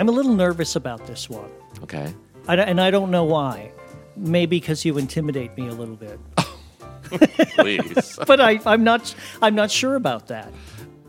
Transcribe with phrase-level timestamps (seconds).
[0.00, 1.50] I'm a little nervous about this one,
[1.82, 2.14] Okay.
[2.48, 3.70] I, and I don't know why.
[4.16, 6.18] Maybe because you intimidate me a little bit,
[7.56, 8.18] Please.
[8.26, 9.14] but I, I'm not.
[9.42, 10.50] I'm not sure about that.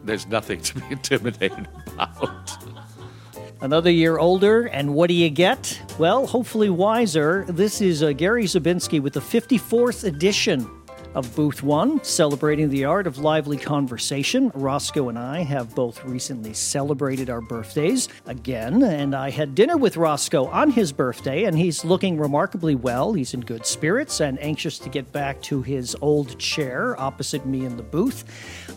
[0.04, 2.52] There's nothing to be intimidated about.
[3.62, 5.80] Another year older, and what do you get?
[5.98, 7.46] Well, hopefully wiser.
[7.48, 10.70] This is uh, Gary Zabinski with the 54th edition
[11.14, 14.52] of Booth One, celebrating the art of lively conversation.
[14.54, 19.98] Roscoe and I have both recently celebrated our birthdays again, and I had dinner with
[19.98, 23.14] Roscoe on his birthday, and he's looking remarkably well.
[23.14, 27.66] He's in good spirits and anxious to get back to his old chair opposite me
[27.66, 28.24] in the booth.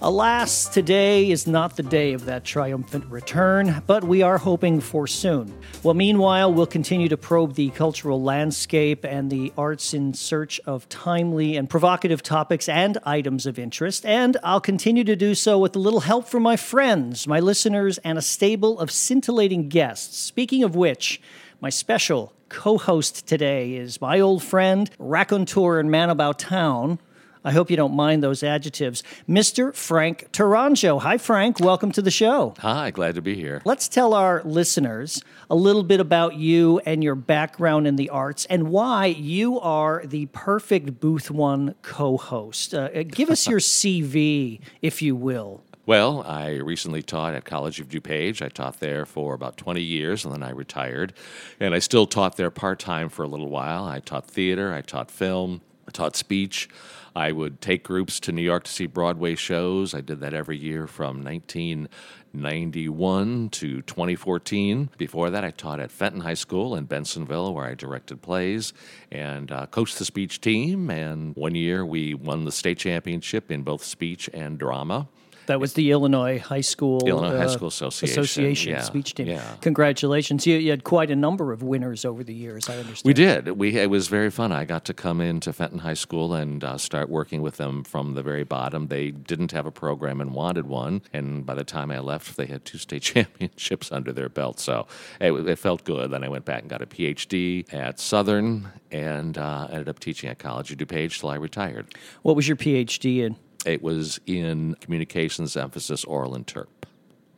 [0.03, 5.07] Alas, today is not the day of that triumphant return, but we are hoping for
[5.07, 5.57] soon.
[5.83, 10.89] Well, meanwhile, we'll continue to probe the cultural landscape and the arts in search of
[10.89, 15.77] timely and provocative topics and items of interest, and I'll continue to do so with
[15.77, 20.19] a little help from my friends, my listeners, and a stable of scintillating guests.
[20.19, 21.20] Speaking of which,
[21.61, 26.98] my special co host today is my old friend, raconteur and man about town.
[27.45, 29.03] I hope you don't mind those adjectives.
[29.28, 29.75] Mr.
[29.75, 31.00] Frank Tourangeau.
[31.03, 31.61] Hi, Frank.
[31.61, 32.55] Welcome to the show.
[32.61, 33.61] Hi, glad to be here.
[33.67, 38.47] Let's tell our listeners a little bit about you and your background in the arts
[38.47, 42.72] and why you are the perfect Booth One co host.
[42.72, 45.62] Uh, give us your CV, if you will.
[45.87, 48.41] Well, I recently taught at College of DuPage.
[48.41, 51.12] I taught there for about 20 years and then I retired.
[51.61, 53.84] And I still taught there part time for a little while.
[53.84, 55.61] I taught theater, I taught film,
[55.95, 56.69] taught speech.
[57.17, 59.95] I would take groups to New York to see Broadway shows.
[59.95, 64.91] I did that every year from 1991 to 2014.
[64.98, 68.72] Before that, I taught at Fenton High School in Bensenville, where I directed plays
[69.12, 70.91] and uh, coached the speech team.
[70.91, 75.06] And one year, we won the state championship in both speech and drama.
[75.47, 79.27] That was the Illinois High School uh, Illinois High School Association, Association yeah, speech team.
[79.27, 79.56] yeah.
[79.60, 80.47] Congratulations!
[80.47, 82.69] You, you had quite a number of winners over the years.
[82.69, 83.03] I understand.
[83.05, 83.49] We did.
[83.59, 84.53] We it was very fun.
[84.53, 88.15] I got to come into Fenton High School and uh, start working with them from
[88.15, 88.88] the very bottom.
[88.88, 92.47] They didn't have a program and wanted one, and by the time I left, they
[92.47, 94.61] had two state championships under their belt.
[94.61, 94.87] So
[95.21, 96.11] it, it felt good.
[96.11, 100.31] Then I went back and got a PhD at Southern, and uh, ended up teaching
[100.31, 101.94] at College of DuPage till I retired.
[102.22, 103.37] What was your PhD in?
[103.64, 106.66] It was in communications emphasis oral interp.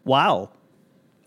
[0.04, 0.50] Wow.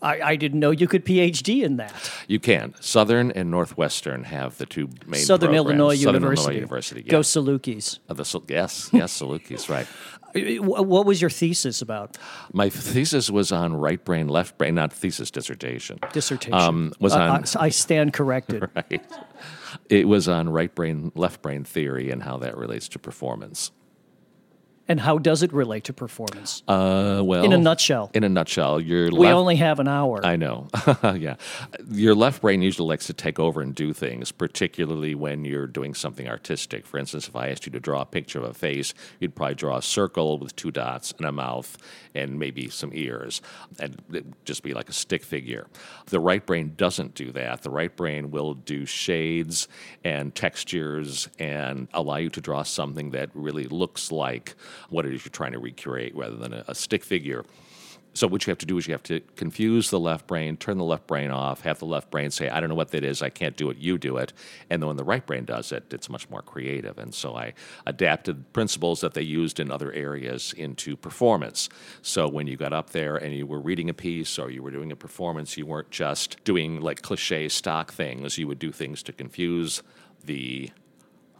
[0.02, 1.92] I, I didn't know you could PhD in that.
[2.26, 2.74] You can.
[2.80, 5.66] Southern and Northwestern have the two main Southern programs.
[5.66, 6.44] Illinois Southern University.
[6.46, 7.02] Illinois University.
[7.02, 7.22] Go Yeah.
[7.22, 7.98] Salukis.
[8.08, 9.86] Uh, the, yes, yes, Salukis, right.
[10.32, 12.16] What was your thesis about?
[12.52, 15.98] My thesis was on right brain, left brain, not thesis, dissertation.
[16.12, 16.54] Dissertation.
[16.54, 18.62] Um, was Uh, on I, I stand corrected.
[18.76, 19.02] right.
[19.88, 23.72] It was on right brain, left brain theory and how that relates to performance.
[24.90, 26.64] And how does it relate to performance?
[26.66, 28.10] Uh, well, In a nutshell.
[28.12, 30.18] In a nutshell, your we left, only have an hour.
[30.26, 30.66] I know.
[31.14, 31.36] yeah.
[31.92, 35.94] Your left brain usually likes to take over and do things, particularly when you're doing
[35.94, 36.86] something artistic.
[36.86, 39.54] For instance, if I asked you to draw a picture of a face, you'd probably
[39.54, 41.78] draw a circle with two dots and a mouth
[42.12, 43.40] and maybe some ears,
[43.78, 45.68] and it'd just be like a stick figure.
[46.06, 47.62] The right brain doesn't do that.
[47.62, 49.68] The right brain will do shades
[50.02, 54.56] and textures and allow you to draw something that really looks like
[54.88, 57.44] what it is you're trying to recreate rather than a, a stick figure.
[58.12, 60.78] So what you have to do is you have to confuse the left brain, turn
[60.78, 63.22] the left brain off, have the left brain say, "I don't know what that is.
[63.22, 63.76] I can't do it.
[63.76, 64.32] You do it."
[64.68, 66.98] And then when the right brain does it, it's much more creative.
[66.98, 67.54] And so I
[67.86, 71.68] adapted principles that they used in other areas into performance.
[72.02, 74.72] So when you got up there and you were reading a piece or you were
[74.72, 78.38] doing a performance, you weren't just doing like cliche stock things.
[78.38, 79.84] You would do things to confuse
[80.24, 80.70] the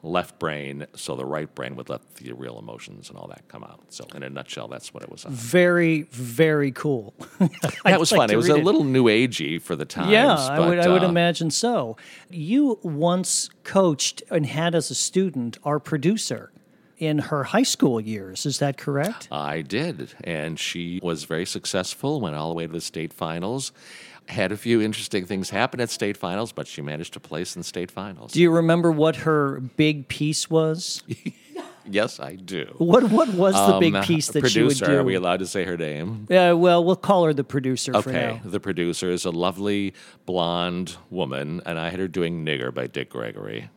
[0.02, 3.62] left brain so the right brain would let the real emotions and all that come
[3.62, 3.80] out.
[3.90, 5.32] So in a nutshell, that's what it was on.
[5.32, 7.14] very, very cool.
[7.84, 8.30] That was like fun.
[8.30, 8.64] It was a it.
[8.64, 10.10] little new agey for the times.
[10.10, 11.96] Yeah, I would, but, I would uh, imagine so.
[12.28, 16.52] You once coached and had as a student our producer
[16.98, 18.46] in her high school years.
[18.46, 19.28] Is that correct?
[19.32, 22.20] I did, and she was very successful.
[22.20, 23.72] Went all the way to the state finals.
[24.30, 27.64] Had a few interesting things happen at state finals, but she managed to place in
[27.64, 28.30] state finals.
[28.32, 31.02] Do you remember what her big piece was?
[31.84, 32.72] yes, I do.
[32.78, 34.98] What what was the big Um, piece that producer, she would do?
[35.00, 36.26] Are we allowed to say her name?
[36.30, 39.94] Yeah, well, we'll call her the producer for Okay, the producer is a lovely
[40.26, 43.68] blonde woman, and I had her doing "Nigger" by Dick Gregory.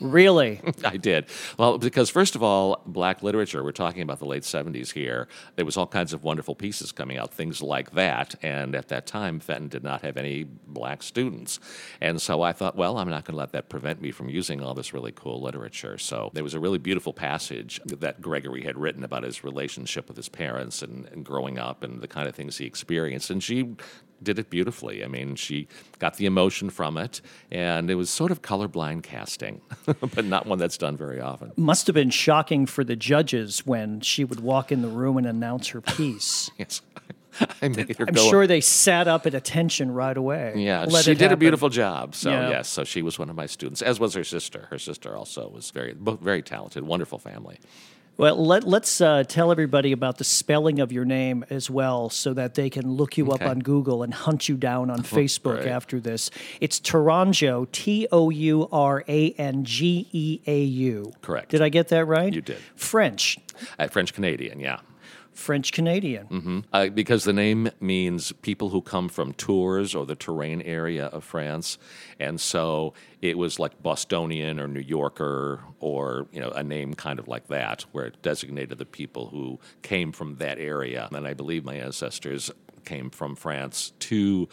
[0.00, 0.60] Really?
[0.84, 1.26] I did.
[1.58, 5.64] Well, because first of all, black literature, we're talking about the late 70s here, there
[5.64, 8.34] was all kinds of wonderful pieces coming out, things like that.
[8.42, 11.60] And at that time, Fenton did not have any black students.
[12.00, 14.62] And so I thought, well, I'm not going to let that prevent me from using
[14.62, 15.98] all this really cool literature.
[15.98, 20.16] So there was a really beautiful passage that Gregory had written about his relationship with
[20.16, 23.30] his parents and, and growing up and the kind of things he experienced.
[23.30, 23.76] And she
[24.22, 25.04] did it beautifully.
[25.04, 25.68] I mean, she
[25.98, 27.20] got the emotion from it,
[27.50, 31.52] and it was sort of colorblind casting, but not one that's done very often.
[31.56, 35.26] Must have been shocking for the judges when she would walk in the room and
[35.26, 36.50] announce her piece.
[36.58, 36.82] Yes.
[37.62, 38.28] I made her I'm go.
[38.30, 40.54] sure they sat up at attention right away.
[40.56, 42.16] Yeah, Let she did a beautiful job.
[42.16, 42.48] So Yeah.
[42.48, 44.66] yes, so she was one of my students, as was her sister.
[44.70, 47.58] Her sister also was very, both very talented, wonderful family.
[48.18, 52.34] Well, let, let's uh, tell everybody about the spelling of your name as well so
[52.34, 55.68] that they can look you up on Google and hunt you down on Facebook great.
[55.68, 56.28] after this.
[56.60, 61.12] It's Tourangeau, T O U R A N G E A U.
[61.22, 61.50] Correct.
[61.50, 62.34] Did I get that right?
[62.34, 62.58] You did.
[62.74, 63.38] French.
[63.78, 64.80] Uh, French Canadian, yeah.
[65.38, 66.26] French Canadian.
[66.26, 71.06] hmm Uh, because the name means people who come from Tours or the Touraine area
[71.06, 71.78] of France,
[72.18, 72.92] and so
[73.22, 77.46] it was like Bostonian or New Yorker or you know a name kind of like
[77.48, 81.08] that, where it designated the people who came from that area.
[81.12, 82.50] And I believe my ancestors
[82.84, 84.48] came from France to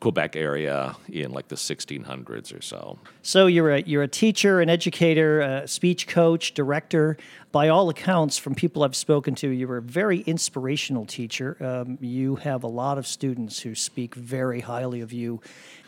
[0.00, 2.98] Quebec area in like the 1600s or so.
[3.22, 7.16] So you're a you're a teacher, an educator, a speech coach, director.
[7.52, 11.56] By all accounts, from people I've spoken to, you were a very inspirational teacher.
[11.60, 15.40] Um, you have a lot of students who speak very highly of you,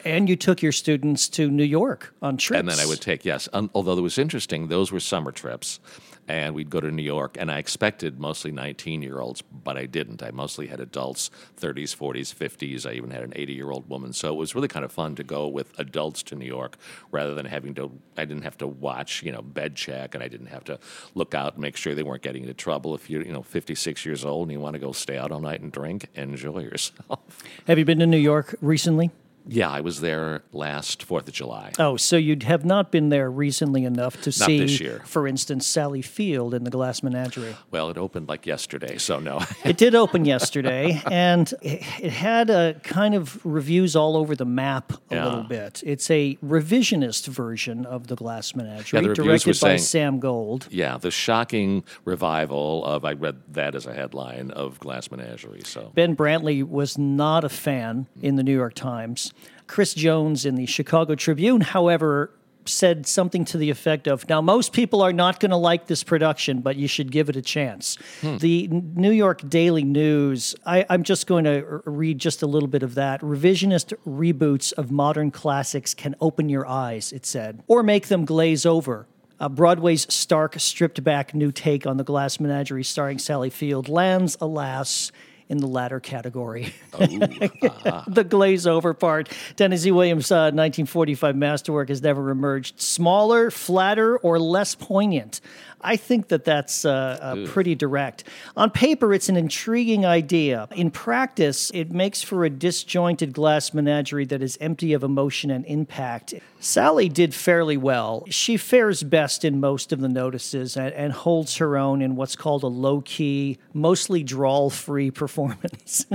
[0.04, 2.60] and you took your students to New York on trips.
[2.60, 3.48] And then I would take, yes.
[3.52, 5.80] Um, although it was interesting, those were summer trips.
[6.28, 9.86] And we'd go to New York, and I expected mostly 19 year olds, but I
[9.86, 10.22] didn't.
[10.22, 11.30] I mostly had adults,
[11.60, 12.88] 30s, 40s, 50s.
[12.88, 14.12] I even had an 80 year old woman.
[14.12, 16.76] So it was really kind of fun to go with adults to New York
[17.10, 20.28] rather than having to, I didn't have to watch, you know, bed check, and I
[20.28, 20.78] didn't have to
[21.14, 22.94] look out and make sure they weren't getting into trouble.
[22.94, 25.40] If you're, you know, 56 years old and you want to go stay out all
[25.40, 27.20] night and drink, enjoy yourself.
[27.66, 29.10] have you been to New York recently?
[29.48, 31.72] Yeah, I was there last 4th of July.
[31.78, 35.02] Oh, so you have not been there recently enough to see, this year.
[35.04, 37.56] for instance, Sally Field in the Glass Menagerie.
[37.70, 39.40] Well, it opened like yesterday, so no.
[39.64, 44.92] It did open yesterday, and it had a kind of reviews all over the map
[45.10, 45.24] a Yeah.
[45.24, 45.82] little bit.
[45.86, 50.66] It's a revisionist version of the Glass Menagerie, Yeah, the directed by saying- Sam Gold.
[50.70, 55.62] Yeah, the shocking revival of I read that as a headline of Glass Menagerie.
[55.64, 59.32] So Ben Brantley was not a fan in the New York Times.
[59.66, 62.30] Chris Jones in the Chicago Tribune, however,
[62.68, 66.02] said something to the effect of Now, most people are not going to like this
[66.02, 67.96] production, but you should give it a chance.
[68.22, 72.82] The New York Daily News, I, I'm just going to read just a little bit
[72.82, 73.20] of that.
[73.20, 78.66] Revisionist reboots of modern classics can open your eyes, it said, or make them glaze
[78.66, 79.06] over.
[79.38, 84.36] Uh, Broadway's stark, stripped back new take on the Glass Menagerie starring Sally Field lands,
[84.40, 85.12] alas,
[85.48, 86.74] in the latter category.
[86.92, 89.30] the glaze over part.
[89.56, 95.40] Tennessee Williams' uh, 1945 masterwork has never emerged smaller, flatter, or less poignant.
[95.80, 98.24] I think that that's uh, uh, pretty direct.
[98.56, 100.68] On paper, it's an intriguing idea.
[100.74, 105.64] In practice, it makes for a disjointed glass menagerie that is empty of emotion and
[105.66, 106.34] impact.
[106.58, 108.24] Sally did fairly well.
[108.28, 112.34] She fares best in most of the notices and, and holds her own in what's
[112.34, 116.06] called a low key, mostly drawl free performance.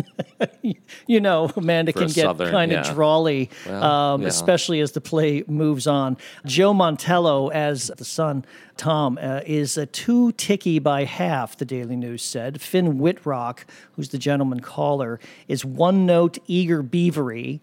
[1.07, 2.93] you know, Amanda For can get kind of yeah.
[2.93, 4.27] drawly, um, yeah.
[4.27, 6.17] especially as the play moves on.
[6.45, 8.43] Joe Mantello as the son,
[8.77, 12.61] Tom, uh, is a too ticky by half, the Daily News said.
[12.61, 17.61] Finn Wittrock, who's the gentleman caller, is one note eager beavery.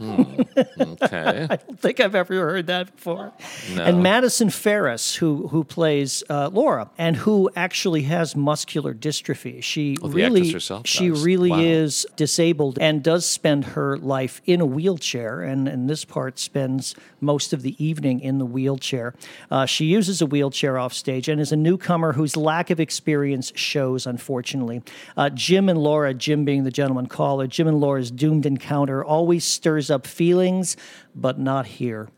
[0.00, 3.32] Okay, I don't think I've ever heard that before.
[3.76, 9.62] And Madison Ferris, who who plays uh, Laura, and who actually has muscular dystrophy.
[9.62, 11.24] She the really, she does.
[11.24, 11.58] really Wow.
[11.60, 15.42] is disabled and does spend her life in a wheelchair.
[15.42, 19.14] And in this part, spends most of the evening in the wheelchair.
[19.50, 23.52] Uh, she uses a wheelchair off stage and is a newcomer whose lack of experience
[23.54, 24.06] shows.
[24.06, 24.82] Unfortunately,
[25.16, 29.44] uh, Jim and Laura, Jim being the gentleman caller, Jim and Laura's doomed encounter always
[29.44, 30.76] stirs up feelings,
[31.14, 32.08] but not here.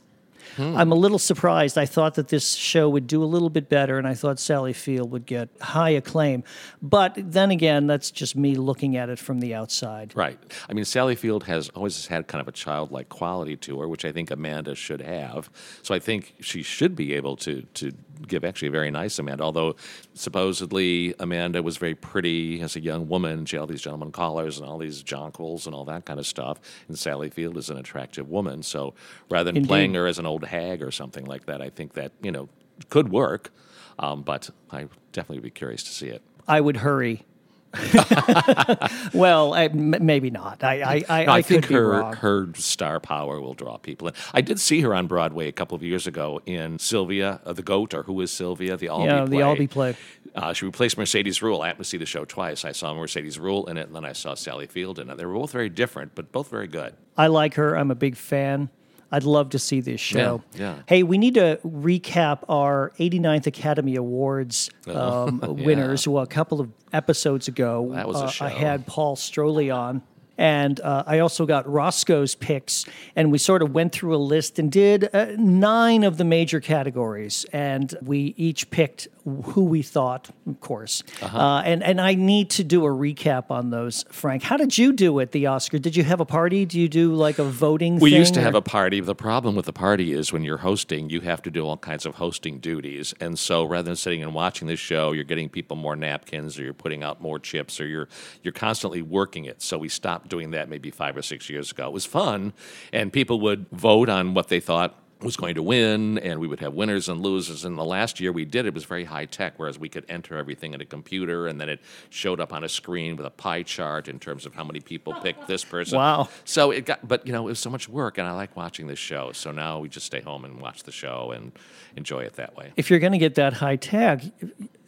[0.56, 0.76] Hmm.
[0.76, 1.78] I'm a little surprised.
[1.78, 4.72] I thought that this show would do a little bit better, and I thought Sally
[4.72, 6.44] Field would get high acclaim.
[6.82, 10.12] But then again, that's just me looking at it from the outside.
[10.14, 10.38] right.
[10.68, 14.04] I mean, Sally Field has always had kind of a childlike quality to her, which
[14.04, 15.48] I think Amanda should have.
[15.82, 17.92] So I think she should be able to to
[18.28, 19.44] give actually a very nice Amanda.
[19.44, 19.76] Although
[20.14, 24.58] supposedly Amanda was very pretty as a young woman, she had all these gentlemen callers
[24.58, 26.58] and all these jonquils and all that kind of stuff.
[26.88, 28.94] And Sally Field is an attractive woman, so
[29.30, 29.68] rather than Indeed.
[29.68, 32.48] playing her as an old hag or something like that, I think that you know
[32.88, 33.50] could work.
[33.98, 36.22] Um, but I definitely would be curious to see it.
[36.48, 37.24] I would hurry
[39.14, 40.62] well, I, m- maybe not.
[40.62, 44.14] I I, I, No, I, I think her her star power will draw people in.
[44.34, 47.62] I did see her on Broadway a couple of years ago in Sylvia uh, the
[47.62, 48.76] Goat, or Who is Sylvia?
[48.76, 49.36] The Albee Yeah, play.
[49.36, 49.96] the Albee play.
[50.34, 51.62] Uh, she replaced Mercedes Ruehl.
[51.62, 52.64] I happened to see the show twice.
[52.64, 55.16] I saw Mercedes Ruehl in it, and then I saw Sally Field in it.
[55.18, 56.94] They were both very different, but both very good.
[57.16, 57.76] I like her.
[57.76, 58.70] I'm a big fan.
[59.12, 60.42] I'd love to see this show.
[60.54, 60.76] yeah.
[60.86, 66.08] Hey, we need to recap our 89th Academy Awards um, winners.
[66.08, 68.44] Well, a couple of episodes ago, That was a uh, show.
[68.46, 70.02] I had Paul Stroili on.
[70.38, 72.84] And uh, I also got Roscoe's picks,
[73.14, 76.60] and we sort of went through a list and did uh, nine of the major
[76.60, 79.08] categories, and we each picked
[79.44, 81.02] who we thought, of course.
[81.20, 81.38] Uh-huh.
[81.38, 84.42] uh and and I need to do a recap on those, Frank.
[84.42, 85.78] How did you do at the Oscar?
[85.78, 86.64] Did you have a party?
[86.64, 87.98] Do you do like a voting?
[87.98, 89.00] We used to or- have a party.
[89.00, 92.04] The problem with the party is when you're hosting, you have to do all kinds
[92.04, 93.14] of hosting duties.
[93.20, 96.64] And so rather than sitting and watching the show, you're getting people more napkins or
[96.64, 98.08] you're putting out more chips or you're
[98.42, 99.62] you're constantly working it.
[99.62, 101.86] So we stopped doing that maybe 5 or 6 years ago.
[101.88, 102.52] It was fun
[102.92, 106.60] and people would vote on what they thought was going to win, and we would
[106.60, 107.64] have winners and losers.
[107.64, 110.36] And the last year we did it was very high tech, whereas we could enter
[110.36, 113.62] everything in a computer, and then it showed up on a screen with a pie
[113.62, 115.98] chart in terms of how many people picked this person.
[116.02, 116.28] Wow.
[116.44, 118.86] So it got, but you know, it was so much work, and I like watching
[118.88, 119.30] this show.
[119.32, 121.52] So now we just stay home and watch the show and
[121.96, 122.72] enjoy it that way.
[122.76, 124.22] if you're going to get that high tech,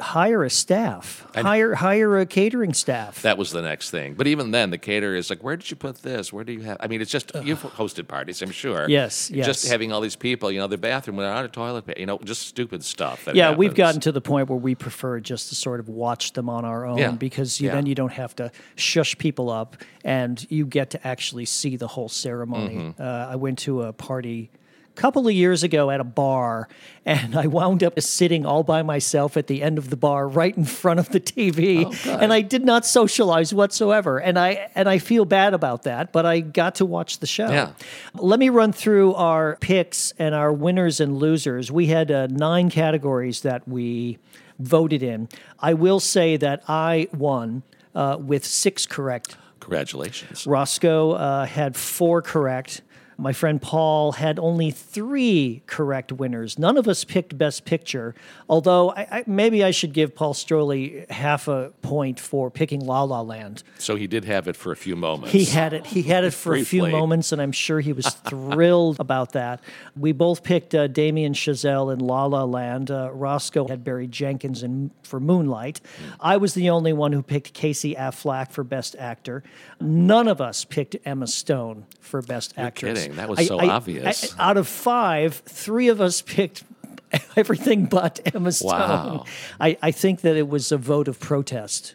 [0.00, 3.22] hire a staff, hire hire a catering staff.
[3.22, 4.14] That was the next thing.
[4.14, 6.32] But even then, the caterer is like, "Where did you put this?
[6.32, 8.88] Where do you have?" I mean, it's just you've hosted parties, I'm sure.
[8.88, 9.46] Yes, yes.
[9.46, 12.18] Just having all these people, you know, the bathroom without a toilet, pa- you know,
[12.24, 13.26] just stupid stuff.
[13.26, 16.32] That yeah, we've gotten to the point where we prefer just to sort of watch
[16.32, 17.10] them on our own Yeah.
[17.10, 17.74] because you, Yeah.
[17.74, 21.88] then you don't have to shush people up and you get to actually see the
[21.88, 22.76] whole ceremony.
[22.76, 23.02] Mm-hmm.
[23.02, 24.50] Uh, I went to a party
[24.94, 26.68] couple of years ago at a bar
[27.04, 30.56] and I wound up sitting all by myself at the end of the bar right
[30.56, 34.88] in front of the TV Oh, and I did not socialize whatsoever and I and
[34.88, 37.48] I feel bad about that but I got to watch the show.
[37.48, 37.72] Yeah.
[38.14, 41.72] Let me run through our picks and our winners and losers.
[41.72, 44.18] We had uh, nine categories that we
[44.58, 45.28] voted in.
[45.58, 47.62] I will say that I won
[47.94, 49.36] uh, with six correct.
[49.60, 50.46] Congratulations.
[50.46, 52.82] Roscoe uh, had four correct.
[53.16, 56.58] My friend Paul had only three correct winners.
[56.58, 58.14] None of us picked Best Picture,
[58.48, 63.02] although I, I, maybe I should give Paul Stroili half a point for picking La
[63.02, 63.62] La Land.
[63.78, 65.32] So he did have it for a few moments.
[65.32, 65.86] He had it.
[65.86, 69.60] He had it for a few moments, and I'm sure he was thrilled about that.
[69.96, 72.90] We both picked uh, Damien Chazelle in La La Land.
[72.90, 75.80] Uh, Roscoe had Barry Jenkins in for Moonlight.
[76.20, 79.42] I was the only one who picked Casey Affleck for Best Actor.
[79.80, 82.98] None of us picked Emma Stone for Best Actress.
[83.00, 83.03] kidding.
[83.12, 84.34] That was so obvious.
[84.38, 86.64] out of five, three of us picked.
[87.36, 88.70] Everything but Emma Stone.
[88.70, 89.24] Wow.
[89.60, 91.94] I, I think that it was a vote of protest.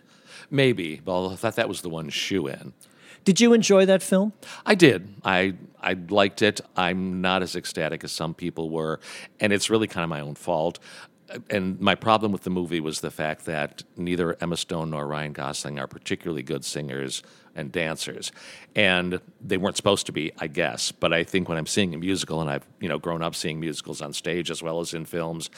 [0.49, 1.01] Maybe.
[1.03, 2.73] Well, I thought that was the one shoe in.
[3.25, 4.33] Did you enjoy that film?
[4.65, 5.13] I did.
[5.23, 6.61] I I liked it.
[6.75, 8.99] I'm not as ecstatic as some people were,
[9.39, 10.79] and it's really kind of my own fault.
[11.49, 15.33] And my problem with the movie was the fact that neither Emma Stone nor Ryan
[15.33, 17.21] Gosling are particularly good singers
[17.55, 18.31] and dancers,
[18.75, 20.91] and they weren't supposed to be, I guess.
[20.91, 23.59] But I think when I'm seeing a musical, and I've you know grown up seeing
[23.59, 25.49] musicals on stage as well as in films,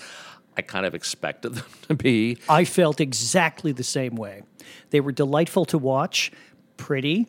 [0.58, 2.38] I kind of expected them to be.
[2.50, 4.44] I felt exactly the same way.
[4.90, 6.32] They were delightful to watch,
[6.78, 7.28] pretty,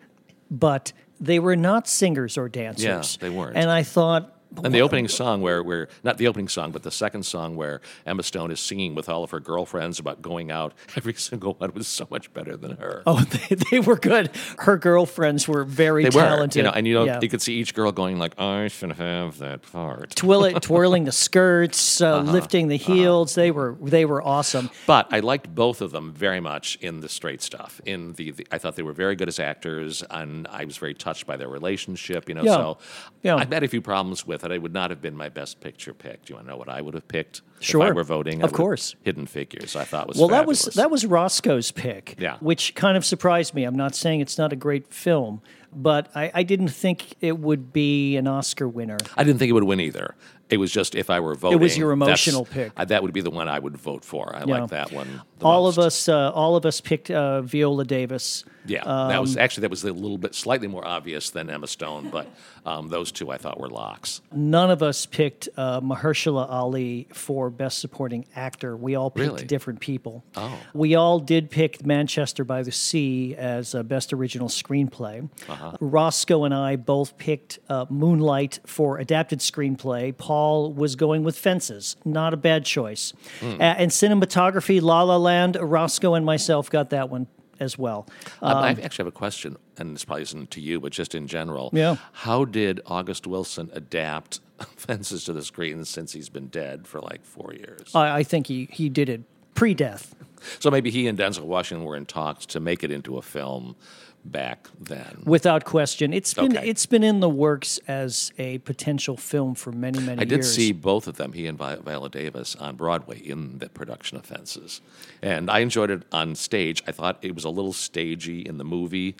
[0.50, 2.84] but they were not singers or dancers.
[2.84, 3.56] Yeah, they weren't.
[3.56, 6.90] And I thought, And the opening song, where, where not the opening song, but the
[6.90, 10.72] second song, where Emma Stone is singing with all of her girlfriends about going out,
[10.96, 13.02] every single one was so much better than her.
[13.06, 14.30] oh, they, they were good.
[14.58, 16.56] Her girlfriends were very they were, talented.
[16.56, 17.18] you know, and you know, Yeah.
[17.22, 21.12] you could see each girl going like, "I should have that part." Twirling, twirling the
[21.12, 22.32] skirts, uh, Uh-huh.
[22.32, 23.34] lifting the heels.
[23.34, 24.70] They were they were awesome.
[24.86, 27.80] But I liked both of them very much in the straight stuff.
[27.86, 30.94] In the, the I thought they were very good as actors, and I was very
[30.94, 32.28] touched by their relationship.
[32.28, 32.56] You know, Yeah.
[32.56, 32.78] so
[33.22, 33.36] Yeah.
[33.36, 34.52] I've had a few problems with it.
[34.52, 36.24] I would not have been my best picture pick.
[36.24, 37.82] Do you want to know what I would have picked if Sure.
[37.82, 38.42] I were voting?
[38.42, 38.94] Of course.
[39.02, 39.76] Hidden Figures.
[39.76, 42.36] I thought was Well, that was that was Roscoe's pick, Yeah.
[42.40, 43.64] which kind of surprised me.
[43.64, 45.40] I'm not saying it's not a great film,
[45.74, 48.98] but I, I didn't think it would be an Oscar winner.
[49.16, 50.14] I didn't think it would win either.
[50.50, 51.58] It was just if I were voting.
[51.58, 52.72] It was your emotional pick.
[52.76, 54.36] uh, that would be the one I would vote for.
[54.36, 54.60] I Yeah.
[54.60, 55.22] like that one.
[55.40, 55.78] all most.
[55.78, 58.44] of us, uh, all of us picked uh, Viola Davis.
[58.66, 61.66] Yeah, that Um, was actually that was a little bit slightly more obvious than Emma
[61.66, 62.26] Stone, but
[62.66, 64.20] um, those two I thought were locks.
[64.30, 68.76] None of us picked uh, Mahershala Ali for Best Supporting Actor.
[68.76, 69.44] We all picked Really?
[69.44, 70.24] different people.
[70.36, 70.58] Oh.
[70.74, 75.28] We all did pick Manchester by the Sea as uh, Best Original Screenplay.
[75.48, 75.76] Uh-huh.
[75.80, 80.16] Roscoe and I both picked uh, Moonlight for Adapted Screenplay.
[80.16, 81.96] Paul was going with Fences.
[82.04, 83.12] Not a bad choice.
[83.40, 83.60] Hmm.
[83.60, 87.26] Uh, and cinematography, La La Land, Roscoe and myself got that one
[87.60, 88.08] as well.
[88.40, 91.26] Um, I actually have a question, and this probably isn't to you, but just in
[91.28, 91.70] general.
[91.72, 91.96] Yeah.
[92.12, 94.40] How did August Wilson adapt
[94.76, 97.94] Fences to the Screen since he's been dead for like four years?
[97.94, 99.22] I, I think he, he did it
[99.54, 100.14] pre death.
[100.58, 103.76] So maybe he and Denzel Washington were in talks to make it into a film
[104.24, 105.22] back then.
[105.24, 106.68] Without question, it's been Okay.
[106.68, 110.54] it's been in the works as a potential film for many many I did years.
[110.54, 114.24] see both of them, he and Vi- Viola Davis, on Broadway in the production of
[114.24, 114.80] Fences.
[115.22, 116.82] And I enjoyed it on stage.
[116.86, 119.16] I thought it was a little stagey in the movie.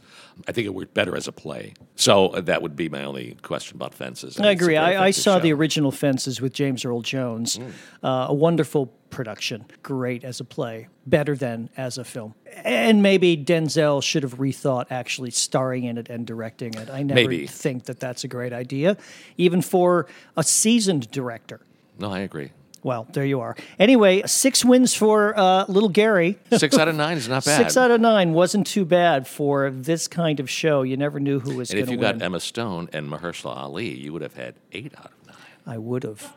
[0.49, 1.75] I think it worked better as a play.
[1.97, 4.39] So uh, that would be my only question about Fences.
[4.39, 4.77] I It's agree.
[4.77, 7.59] I, I saw the original Fences with James Earl Jones.
[7.59, 7.71] Mm.
[8.03, 9.64] Uh, a wonderful production.
[9.85, 10.88] Great as a play.
[11.07, 12.35] Better than as a film.
[12.64, 16.90] And maybe Denzel should have rethought actually starring in it and directing it.
[16.90, 17.47] I never Maybe.
[17.47, 18.97] think that that's a great idea,
[19.37, 21.61] even for a seasoned director.
[21.99, 22.50] No, I agree.
[22.85, 23.54] Well, there you are.
[23.78, 26.38] Anyway, six wins for uh, little Gary.
[26.57, 27.59] Six out of nine is not bad.
[27.59, 30.83] Six out of nine wasn't too bad for this kind of show.
[30.83, 34.12] You never knew who was and if you got Emma Stone and Mahershala Ali, you
[34.12, 35.37] would have had eight out of nine.
[35.64, 36.35] I would have.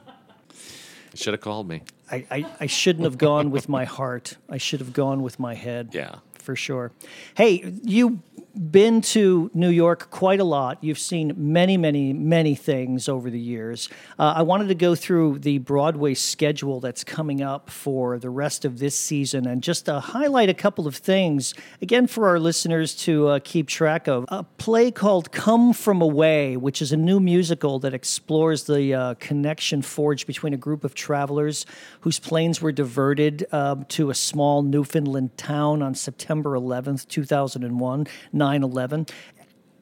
[1.16, 1.82] You should have called me.
[2.12, 4.36] I, I, I shouldn't have gone with my heart.
[4.50, 5.92] I should have gone with my head.
[5.94, 6.16] Yeah.
[6.34, 6.92] For sure.
[7.38, 8.20] Hey, you've
[8.56, 10.78] been to New York quite a lot.
[10.82, 13.90] You've seen many, many, many things over the years.
[14.18, 18.66] Uh, I wanted to go through the Broadway schedule that's coming up for the rest
[18.66, 22.96] of this season and just uh, highlight a couple of things, again, for our listeners
[22.96, 24.26] to uh, keep track of.
[24.30, 29.14] A play called Come From Away, which is a new musical that explores the uh,
[29.16, 31.66] connection forged between a group of travelers
[32.02, 38.08] whose planes were diverted um, to a small Newfoundland town on September 11th, 2001,
[38.46, 39.08] 9 11.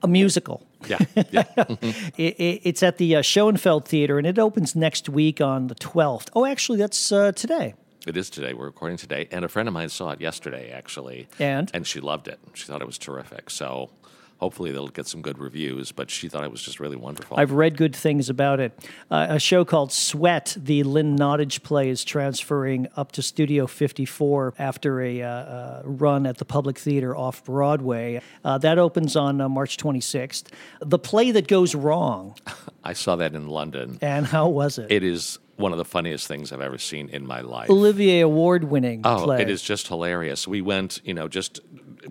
[0.04, 0.66] A musical.
[0.88, 1.00] Yeah.
[1.32, 1.44] yeah.
[2.18, 5.76] It, it, it's at the uh, Schoenfeld Theater and it opens next week on the
[5.76, 6.28] 12th.
[6.36, 7.74] Oh, actually, that's uh, today.
[8.08, 8.54] It is today.
[8.54, 11.72] We're recording today, and a friend of mine saw it yesterday, actually, And?
[11.74, 12.38] and she loved it.
[12.54, 13.50] She thought it was terrific.
[13.50, 13.90] So
[14.44, 15.92] hopefully they'll get some good reviews.
[15.94, 17.38] But she thought it was just really wonderful.
[17.40, 18.78] I've read good things about it.
[19.10, 24.56] Uh, a show called Sweat, the Lynn Nottage play, is transferring up to Studio 54
[24.60, 28.22] after a uh, uh, run at the Public Theater off Broadway.
[28.44, 30.44] Uh, that opens on uh, March 26th.
[30.82, 32.36] The play that goes wrong.
[32.84, 33.98] I saw that in London.
[34.02, 34.92] And how was it?
[34.92, 37.70] It is one of the funniest things I've ever seen in my life.
[37.70, 39.42] Olivier Award winning Oh, play.
[39.42, 40.48] it is just hilarious.
[40.48, 41.62] We went, you know, just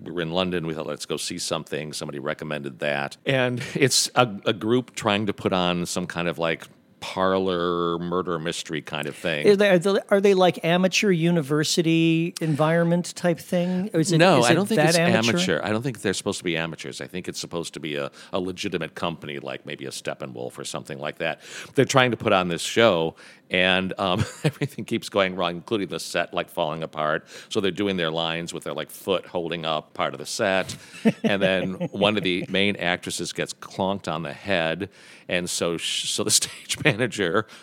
[0.00, 0.66] we were in London.
[0.66, 1.92] We thought, let's go see something.
[1.92, 6.38] Somebody recommended that, and it's a, a group trying to put on some kind of
[6.38, 6.66] like
[7.02, 9.46] parlor murder mystery kind of thing.
[9.48, 13.90] Are they, are they, are they like amateur university environment type thing?
[13.92, 15.36] Or is it, no, I don't think that it's amateur?
[15.36, 15.60] amateur.
[15.64, 17.00] I don't think they're supposed to be amateurs.
[17.00, 20.64] I think it's supposed to be a, a legitimate company, like maybe a Steppenwolf or
[20.64, 21.40] something like that.
[21.74, 23.16] They're trying to put on this show,
[23.50, 27.26] and um, everything keeps going wrong, including the set like falling apart.
[27.48, 30.76] So they're doing their lines with their like foot holding up part of the set,
[31.24, 34.88] and then one of the main actresses gets clonked on the head,
[35.28, 36.91] and so sh- so the stage manager,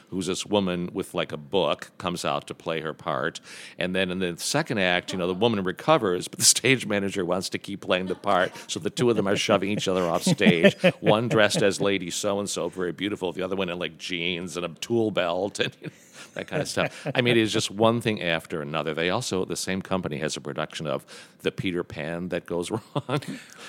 [0.10, 3.40] who's this woman with like a book, comes out to play her part,
[3.78, 7.26] and then in the second act, you know, the woman recovers, but the stage manager
[7.26, 10.04] wants to keep playing the part, so the two of them are shoving each other
[10.04, 10.76] off stage.
[11.00, 13.32] One dressed as Lady So and So, very beautiful.
[13.34, 15.76] The other one in like jeans and a tool belt and.
[15.82, 15.94] You know,
[16.40, 17.08] that kind of stuff.
[17.14, 18.94] I mean, it is just one thing after another.
[18.94, 21.06] They also, the same company has a production of
[21.42, 23.22] the Peter Pan that goes wrong.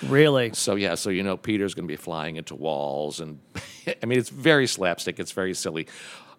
[0.06, 0.52] Really?
[0.54, 3.40] So yeah, so you know Peter's going to be flying into walls, and
[4.02, 5.18] I mean it's very slapstick.
[5.18, 5.87] It's very silly,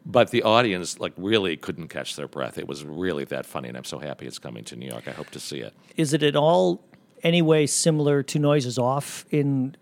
[0.05, 2.57] but the audience like really couldn't catch their breath.
[2.57, 5.07] It was really that funny, and I'm so happy it's coming to New York.
[5.07, 5.73] I hope to see it.
[5.97, 6.83] Is it at all
[7.23, 9.75] any way similar to Noises Off in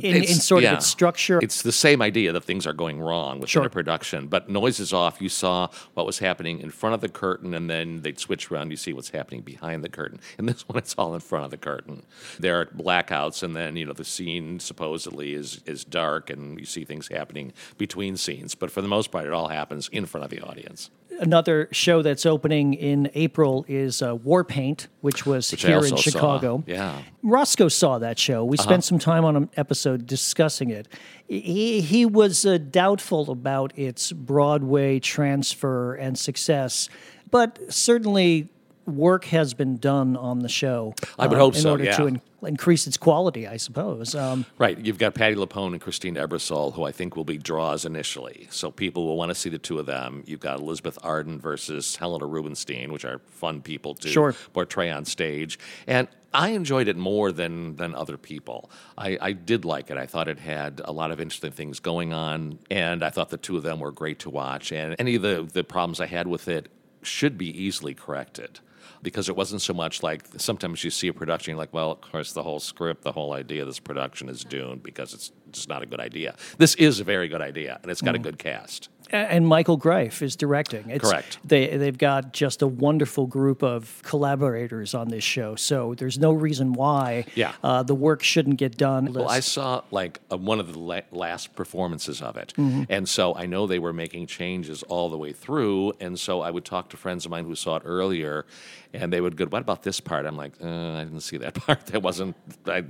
[0.00, 0.72] in, in sort yeah.
[0.72, 1.38] of its structure?
[1.42, 3.64] It's the same idea that things are going wrong within Sure.
[3.64, 5.20] a production, but Noises Off.
[5.20, 8.70] You saw what was happening in front of the curtain, and then they'd switch around.
[8.70, 10.20] You see what's happening behind the curtain.
[10.38, 12.02] And this one, it's all in front of the curtain.
[12.38, 16.66] There are blackouts, and then you know the scene supposedly is is dark, and you
[16.66, 18.54] see things happening between scenes.
[18.54, 20.90] But for the most part, it all happens in front of the audience.
[21.22, 25.84] Another show that's opening in April is uh, War Paint, which was Which here in
[25.90, 25.96] saw.
[25.96, 26.64] Chicago.
[26.66, 27.00] Yeah.
[27.22, 28.44] Roscoe saw that show.
[28.44, 28.64] We Uh-huh.
[28.68, 30.88] spent some time on an episode discussing it.
[31.28, 36.88] He, he was uh, doubtful about its Broadway transfer and success,
[37.30, 38.50] but certainly
[38.86, 40.94] work has been done on the show.
[41.18, 44.14] I would uh, hope in so, order to in- increase its quality, I suppose.
[44.14, 44.78] Um, Right.
[44.78, 48.48] You've got Patti LuPone and Christine Ebersole, who I think will be draws initially.
[48.50, 50.24] So people will want to see the two of them.
[50.26, 54.34] You've got Elizabeth Arden versus Helena Rubinstein, which are fun people to Sure.
[54.52, 55.58] portray on stage.
[55.86, 58.70] And I enjoyed it more than than other people.
[58.96, 59.98] I, I did like it.
[59.98, 63.36] I thought it had a lot of interesting things going on, and I thought the
[63.36, 64.72] two of them were great to watch.
[64.72, 66.68] And any of the, the problems I had with it
[67.02, 68.60] should be easily corrected
[69.02, 72.00] because it wasn't so much like sometimes you see a production, you're like, well, of
[72.00, 75.68] course, the whole script, the whole idea of this production is doomed because it's just
[75.68, 76.34] not a good idea.
[76.58, 78.24] This is a very good idea, and it's got a mm-hmm.
[78.24, 78.88] good cast.
[79.12, 80.88] And Michael Greif is directing.
[80.88, 81.38] It's, Correct.
[81.44, 86.32] They they've got just a wonderful group of collaborators on this show, so there's no
[86.32, 87.52] reason why Yeah.
[87.62, 89.12] uh, the work shouldn't get done.
[89.12, 92.84] Well, I saw like uh, one of the la- last performances of it, Mm-hmm.
[92.88, 95.92] and so I know they were making changes all the way through.
[96.00, 98.46] And so I would talk to friends of mine who saw it earlier,
[98.94, 101.54] and they would go, "What about this part?" I'm like, uh, "I didn't see that
[101.66, 101.86] part.
[101.86, 102.84] That wasn't that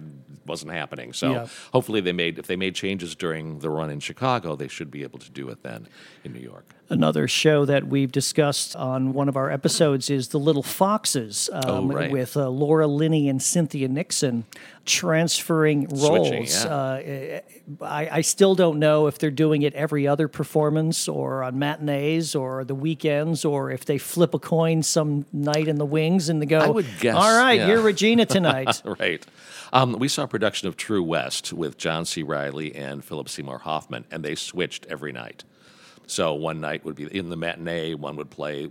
[0.47, 1.47] wasn't happening." So Yeah.
[1.73, 5.03] hopefully they made if they made changes during the run in Chicago, they should be
[5.03, 5.89] able to do it then
[6.25, 6.65] in New York.
[6.89, 11.91] Another show that we've discussed on one of our episodes is The Little Foxes um,
[11.91, 12.11] Oh, right.
[12.11, 14.45] with uh, Laura Linney and Cynthia Nixon
[14.85, 16.29] transferring roles.
[16.29, 17.41] Switching, yeah.
[17.81, 21.59] uh, I, I still don't know if they're doing it every other performance or on
[21.59, 26.29] matinees or the weekends or if they flip a coin some night in the wings
[26.29, 28.83] and they go, I would guess, all right, yeah." you're Regina tonight.
[29.01, 29.25] right.
[29.73, 32.23] Um, we saw a production of True West with John C.
[32.23, 35.45] Reilly and Philip Seymour Hoffman, and they switched every night.
[36.07, 38.71] So one night would be in the matinee, one would play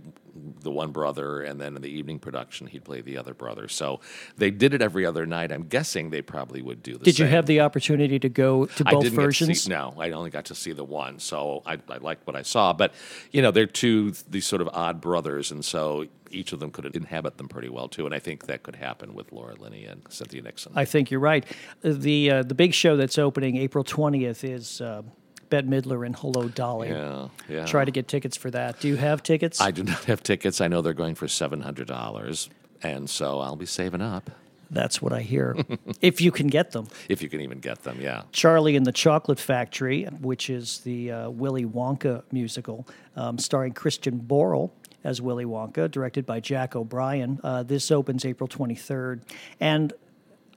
[0.60, 3.68] the one brother, and then in the evening production, he'd play the other brother.
[3.68, 4.00] So
[4.36, 5.52] they did it every other night.
[5.52, 8.84] I'm guessing they probably would do the Did you have the opportunity to go to
[8.86, 9.48] I both didn't Get versions?
[9.48, 12.36] to see, no, I only got to see the one, so I, I liked what
[12.36, 12.72] I saw.
[12.72, 12.94] But
[13.30, 16.96] you know, they're two these sort of odd brothers, and so each of them could
[16.96, 18.06] inhabit them pretty well too.
[18.06, 20.72] And I think that could happen with Laura Linney and Cynthia Nixon.
[20.74, 21.44] I think you're right.
[21.82, 25.02] The uh, the big show that's opening April 20th is uh,
[25.52, 26.88] Bette Midler and Hello Dolly.
[26.88, 27.66] yeah, yeah.
[27.66, 28.80] Try to get tickets for that.
[28.80, 29.60] Do you have tickets?
[29.60, 30.60] I do not have tickets.
[30.62, 32.48] I know they're going for seven hundred dollars,
[32.82, 34.30] and so I'll be saving up
[34.70, 35.54] That's what I hear.
[36.00, 36.88] if you can get them.
[37.10, 38.00] if you can even get them.
[38.00, 38.22] Yeah.
[38.32, 44.18] Charlie and the Chocolate Factory, which is the uh, Willy Wonka musical, um, starring Christian
[44.20, 44.70] Borle
[45.04, 47.40] as Willy Wonka, directed by Jack O'Brien.
[47.44, 49.20] Uh, this opens April 23rd.
[49.60, 49.92] And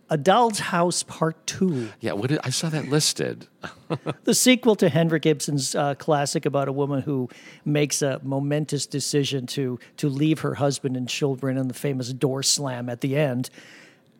[0.10, 1.89] A Doll's House Part 2.
[2.00, 3.48] Yeah, what did, I saw that listed.
[4.24, 7.28] the sequel to Henrik Ibsen's uh, classic about a woman who
[7.63, 12.44] makes a momentous decision to to leave her husband and children and the famous door
[12.44, 13.50] slam at the end.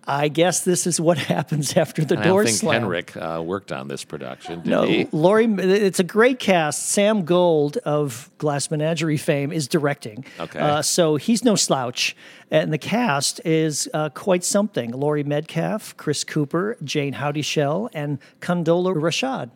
[0.08, 2.82] I guess this is what happens after the I door think slam.
[2.82, 4.62] Henrik uh, worked on this production.
[4.62, 5.08] Did No, he?
[5.12, 5.46] Laurie.
[5.46, 6.90] It's a great cast.
[6.90, 10.26] Sam Gold of Glass Menagerie fame is directing.
[10.40, 10.60] Okay.
[10.60, 12.16] uh, so he's no slouch,
[12.52, 14.92] and the cast is uh, quite something.
[14.92, 19.50] Laurie Metcalf, Chris Cooper, Jayne Houdyshell, and Condola Rashad.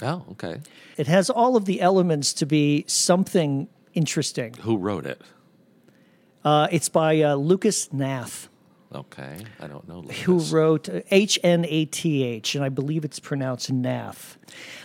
[0.00, 0.60] Oh, okay.
[0.96, 4.54] It has all of the elements to be something interesting.
[4.62, 5.20] Who wrote it?
[6.44, 8.47] Uh, it's by uh, Lucas Hnath,
[8.94, 10.00] Okay, I don't know.
[10.02, 14.38] who wrote H N A T H, and I believe it's pronounced Nath.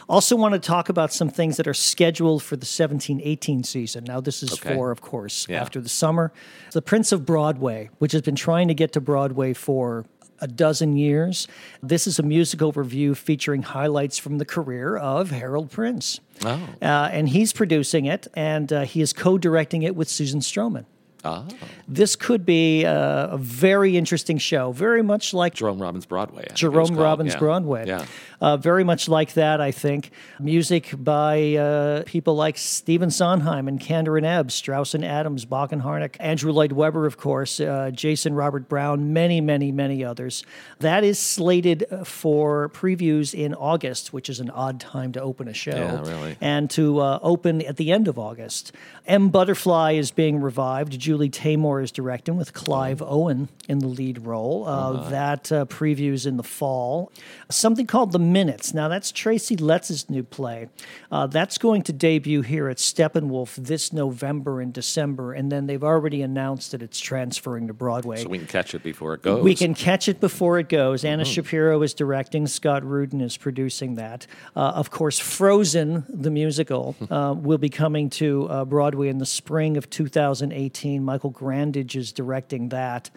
[0.09, 4.03] Also, want to talk about some things that are scheduled for the 17 18 season.
[4.03, 4.75] Now, this is Okay.
[4.75, 5.61] for, of course, Yeah.
[5.61, 6.33] after the summer.
[6.73, 10.05] The Prince of Broadway, which has been trying to get to Broadway for
[10.41, 11.47] a dozen years.
[11.81, 16.19] This is a musical review featuring highlights from the career of Harold Prince.
[16.43, 16.59] Oh.
[16.81, 20.83] Uh, and he's producing it, and uh, he is co directing it with Susan Stroman.
[21.25, 21.47] Oh,
[21.88, 26.43] This could be uh, a very interesting show, very much like Jerome Robbins Broadway.
[26.43, 27.01] I think it was Jerome.
[27.01, 27.39] Robbins Yeah.
[27.39, 27.88] Broadway.
[27.88, 28.05] Yeah.
[28.41, 30.12] Uh, very much like that, I think.
[30.38, 35.71] Music by uh, people like Stephen Sondheim and Kander and Ebb, Strouse and Adams, Bock
[35.71, 40.43] and Harnick, Andrew Lloyd Webber, of course, uh, Jason Robert Brown, many, many, many others.
[40.79, 45.47] That is slated uh, for previews in August, which is an odd time to open
[45.47, 45.71] a show.
[45.71, 46.36] Yeah, really.
[46.41, 48.73] And to uh, open at the end of August.
[49.07, 49.29] M.
[49.29, 50.99] Butterfly is being revived.
[50.99, 54.65] Julie Taymor is directing with Clive Owen in the lead role.
[54.67, 57.12] Uh, That uh, previews in the fall.
[57.49, 58.73] Something called The Minutes.
[58.73, 60.69] Now, that's Tracy Letts' new play.
[61.12, 65.84] Uh, that's going to debut here at Steppenwolf this November and December, and then they've
[65.84, 68.21] already announced that it's transferring to Broadway.
[68.23, 69.43] So we can catch it before it goes.
[69.43, 71.04] We can catch it before it goes.
[71.06, 71.32] Anna Mm-hmm.
[71.32, 72.47] Shapiro is directing.
[72.47, 74.26] Scott Rudin is producing that.
[74.56, 79.26] Uh, of course, Frozen, the musical, uh, will be coming to uh, Broadway in the
[79.26, 81.02] spring of 2018.
[81.03, 83.09] Michael Grandage is directing that.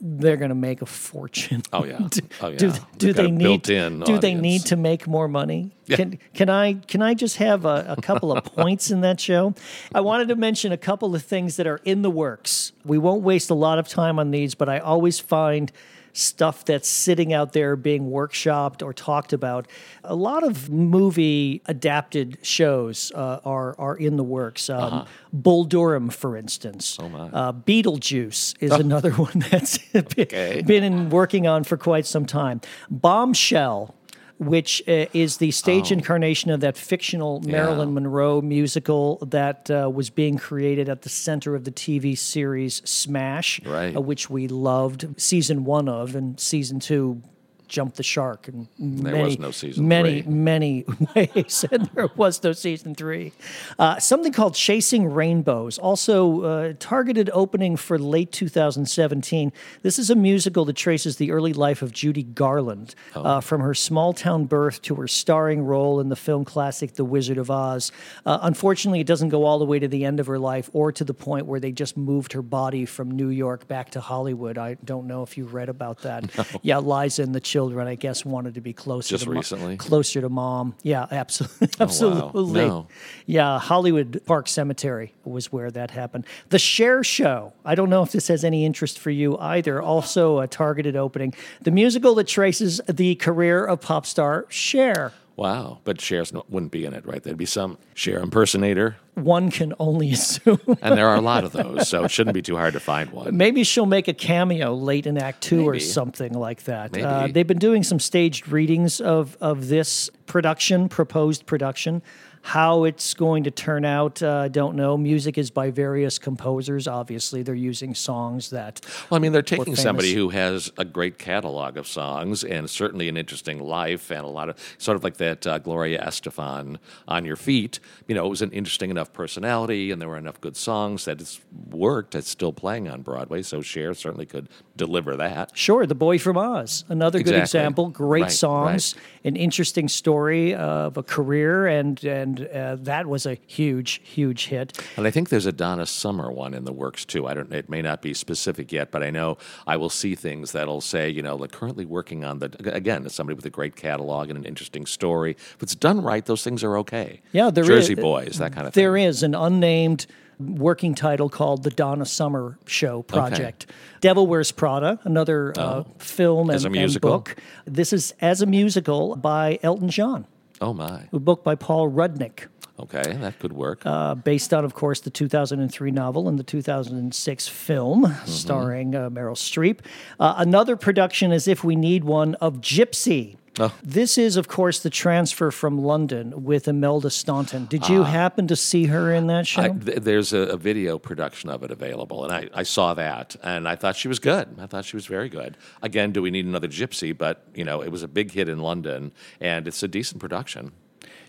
[0.00, 1.62] They're going to make a fortune.
[1.72, 2.08] Oh, yeah.
[2.40, 2.56] Oh, yeah.
[2.56, 3.62] Do, do they need?
[3.62, 5.70] do they need to make more money?
[5.88, 9.54] Can can I can I just have a, a couple of points in that show?
[9.94, 12.72] I wanted to mention a couple of things that are in the works.
[12.84, 15.70] We won't waste a lot of time on these, but I always find
[16.16, 19.66] stuff that's sitting out there being workshopped or talked about.
[20.04, 24.70] A lot of movie adapted shows uh, are are in the works.
[24.70, 26.96] Um, Bull Durham, for instance.
[27.00, 27.28] Oh my.
[27.28, 30.62] Uh, Beetlejuice is another one that's been, Okay.
[30.66, 32.60] been in working on for quite some time.
[32.90, 33.94] Bombshell.
[34.38, 40.10] Which uh, is the stage incarnation of that fictional Marilyn Monroe musical that uh, was
[40.10, 43.96] being created at the center of the TV series Smash, Right.
[43.96, 47.22] uh, which we loved season one of, and season two
[47.68, 48.48] jumped the shark.
[48.48, 50.32] And There many, was no season many, three.
[50.32, 53.32] many many ways, and there was no season three.
[53.78, 59.52] Uh, something called Chasing Rainbows, also uh, targeted opening for late 2017.
[59.82, 63.22] This is a musical that traces the early life of Judy Garland, Oh.
[63.22, 67.04] uh, from her small town birth to her starring role in the film classic The
[67.04, 67.92] Wizard of Oz.
[68.24, 70.92] Uh, unfortunately, it doesn't go all the way to the end of her life or
[70.92, 74.58] to the point where they just moved her body from New York back to Hollywood.
[74.58, 76.24] I don't know if you read about that.
[76.62, 79.76] Yeah, Liza and the children, I guess, wanted to be closer Just to mo- recently?
[79.78, 80.74] closer to mom.
[80.82, 82.62] Yeah, absolutely, absolutely.
[82.64, 82.88] Oh, No.
[83.24, 86.26] Yeah, Hollywood Park Cemetery was where that happened.
[86.50, 87.54] The Cher Show.
[87.64, 89.80] I don't know if this has any interest for you either.
[89.80, 91.32] Also a targeted opening.
[91.62, 95.12] The musical that traces the career of pop star Cher.
[95.36, 95.80] Wow.
[95.84, 97.22] But Cher's no, wouldn't be in it, right?
[97.22, 98.96] There'd be some Cher impersonator.
[99.14, 100.60] One can only assume.
[100.80, 103.10] And there are a lot of those, so it shouldn't be too hard to find
[103.10, 103.36] one.
[103.36, 106.96] Maybe she'll make a cameo late in Act Two or something like that.
[106.96, 112.02] Uh, they've been doing some staged readings of of this production, proposed production.
[112.46, 114.96] How it's going to turn out, uh, I don't know.
[114.96, 116.86] Music is by various composers.
[116.86, 121.18] Obviously, they're using songs that Well, I mean, they're taking somebody who has a great
[121.18, 125.16] catalog of songs and certainly an interesting life and a lot of sort of like
[125.16, 126.76] that uh, Gloria Estefan
[127.08, 127.80] on your feet.
[128.06, 131.20] You know, it was an interesting enough personality and there were enough good songs that
[131.20, 132.14] it's worked.
[132.14, 135.56] It's still playing on Broadway, so Cher certainly could deliver that.
[135.56, 137.88] Sure, The Boy from Oz, another good example.
[137.88, 143.38] Great Right, songs, an interesting story of a career, and and uh, that was a
[143.46, 144.78] huge, huge hit.
[144.96, 147.26] And I think there's a Donna Summer one in the works too.
[147.26, 147.52] I don't.
[147.52, 151.08] It may not be specific yet, but I know I will see things that'll say,
[151.08, 154.86] you know, currently working on the again, somebody with a great catalog and an interesting
[154.86, 155.32] story.
[155.54, 157.20] If it's done right, those things are okay.
[157.32, 159.04] Yeah, there Jersey is- Boys, that kind of There thing.
[159.04, 160.06] is an unnamed
[160.38, 163.66] working title called the Donna Summer Show Project.
[164.00, 167.36] Devil Wears Prada, another uh, film and, As a and book.
[167.64, 170.26] This is as a musical by Elton John,
[170.60, 171.08] Oh my.
[171.12, 172.46] a book by Paul Rudnick.
[172.78, 173.80] Okay, that could work.
[173.86, 178.26] uh, based on, of course, the 2003 novel and the 2006 film Mm-hmm.
[178.30, 179.78] starring uh, Meryl Streep.
[180.20, 183.36] Uh, another production is If We Need One of Gypsy.
[183.58, 183.72] Oh.
[183.82, 187.66] This is, of course, the transfer from London with Imelda Staunton.
[187.66, 188.04] Did you ah.
[188.04, 189.62] happen to see her in that show?
[189.62, 193.34] I, th- there's a, a video production of it available, and I, I saw that,
[193.42, 194.56] and I thought she was good.
[194.58, 195.56] I thought she was very good.
[195.82, 197.16] Again, do we need another Gypsy?
[197.16, 200.72] But you know, it was a big hit in London, and it's a decent production.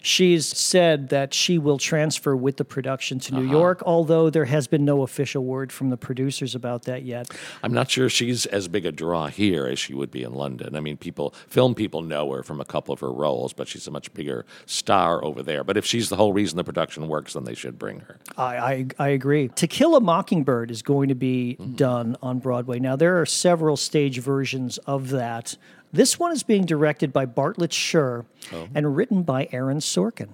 [0.07, 3.51] She's said that she will transfer with the production to New Uh-huh.
[3.57, 7.29] York, although there has been no official word from the producers about that yet.
[7.61, 10.77] I'm not sure she's as big a draw here as she would be in London.
[10.77, 13.85] I mean, people, film people know her from a couple of her roles, but she's
[13.85, 15.65] a much bigger star over there.
[15.65, 18.17] But if she's the whole reason the production works, then they should bring her.
[18.37, 19.49] I, I, I agree.
[19.49, 21.73] To Kill a Mockingbird is going to be Mm-hmm.
[21.75, 22.79] done on Broadway.
[22.79, 25.57] Now, there are several stage versions of that.
[25.97, 28.67] This one is being directed by Bartlett Sher Oh.
[28.75, 30.29] and written by Aaron Sorkin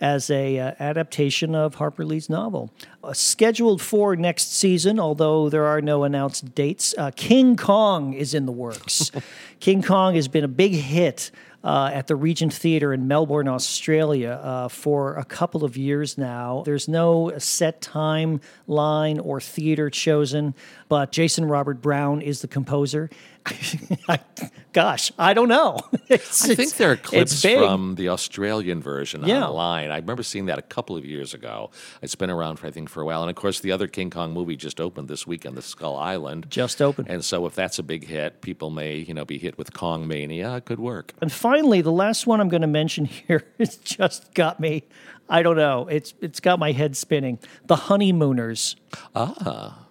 [0.00, 2.70] as a uh, adaptation of Harper Lee's novel.
[3.02, 6.94] Uh, scheduled for next season, although there are no announced dates.
[6.98, 9.10] Uh, King Kong is in the works.
[9.60, 11.30] King Kong has been a big hit.
[11.64, 16.62] Uh, at the Regent Theatre in Melbourne, Australia, uh, for a couple of years now.
[16.64, 20.54] There's no set timeline or theater chosen,
[20.88, 23.10] but Jason Robert Brown is the composer.
[24.72, 25.78] Gosh, I don't know.
[26.08, 29.46] It's- I think there are clips from the Australian version Yeah.
[29.46, 29.90] online.
[29.90, 31.70] I remember seeing that a couple of years ago.
[32.02, 34.10] It's been around for I think for a while, and of course the other King
[34.10, 36.46] Kong movie just opened this weekend, the Skull Island.
[36.50, 37.08] Just opened.
[37.08, 40.06] And so if that's a big hit, people may you know be hit with Kong
[40.06, 40.56] mania.
[40.56, 41.14] It could work.
[41.20, 44.84] And finally, the last one I'm going to mention here has just got me.
[45.28, 45.88] I don't know.
[45.88, 47.38] It's it's got my head spinning.
[47.66, 48.76] The Honeymooners.
[49.14, 49.86] Ah.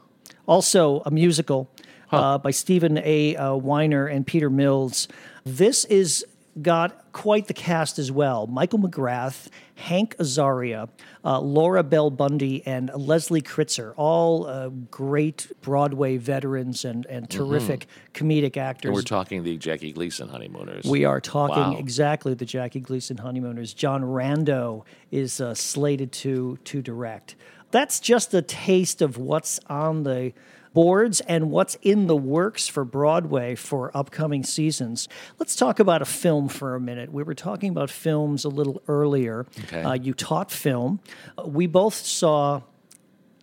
[0.47, 1.69] Also a musical
[2.11, 3.35] uh, by Stephen A.
[3.35, 5.07] Uh, Weiner and Peter Mills.
[5.43, 6.25] This is
[6.61, 8.47] got quite the cast as well.
[8.47, 10.87] Michael McGrath, Hank Azaria,
[11.25, 13.93] uh, Laura Bell Bundy, and Leslie Kritzer.
[13.97, 18.93] All uh, great Broadway veterans and and terrific comedic actors.
[18.93, 20.85] We're talking the Jackie Gleason honeymooners.
[20.85, 21.77] We are talking Wow.
[21.77, 23.73] exactly the Jackie Gleason honeymooners.
[23.73, 27.35] John Rando is uh, slated to to direct.
[27.71, 30.31] That's just a taste of what's on the
[30.75, 35.07] boards and what's in the works for Broadway for upcoming seasons.
[35.39, 37.11] Let's talk about a film for a minute.
[37.11, 39.47] We were talking about films a little earlier.
[39.63, 39.81] Okay.
[39.81, 40.99] Uh, you taught film.
[41.37, 42.61] Uh, We both saw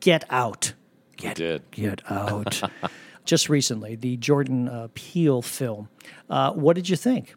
[0.01, 0.75] Get Out.
[1.21, 1.62] We did.
[1.73, 2.62] Get Out.
[3.25, 5.88] just recently, the Jordan uh, Peele film.
[6.29, 7.35] Uh, what did you think?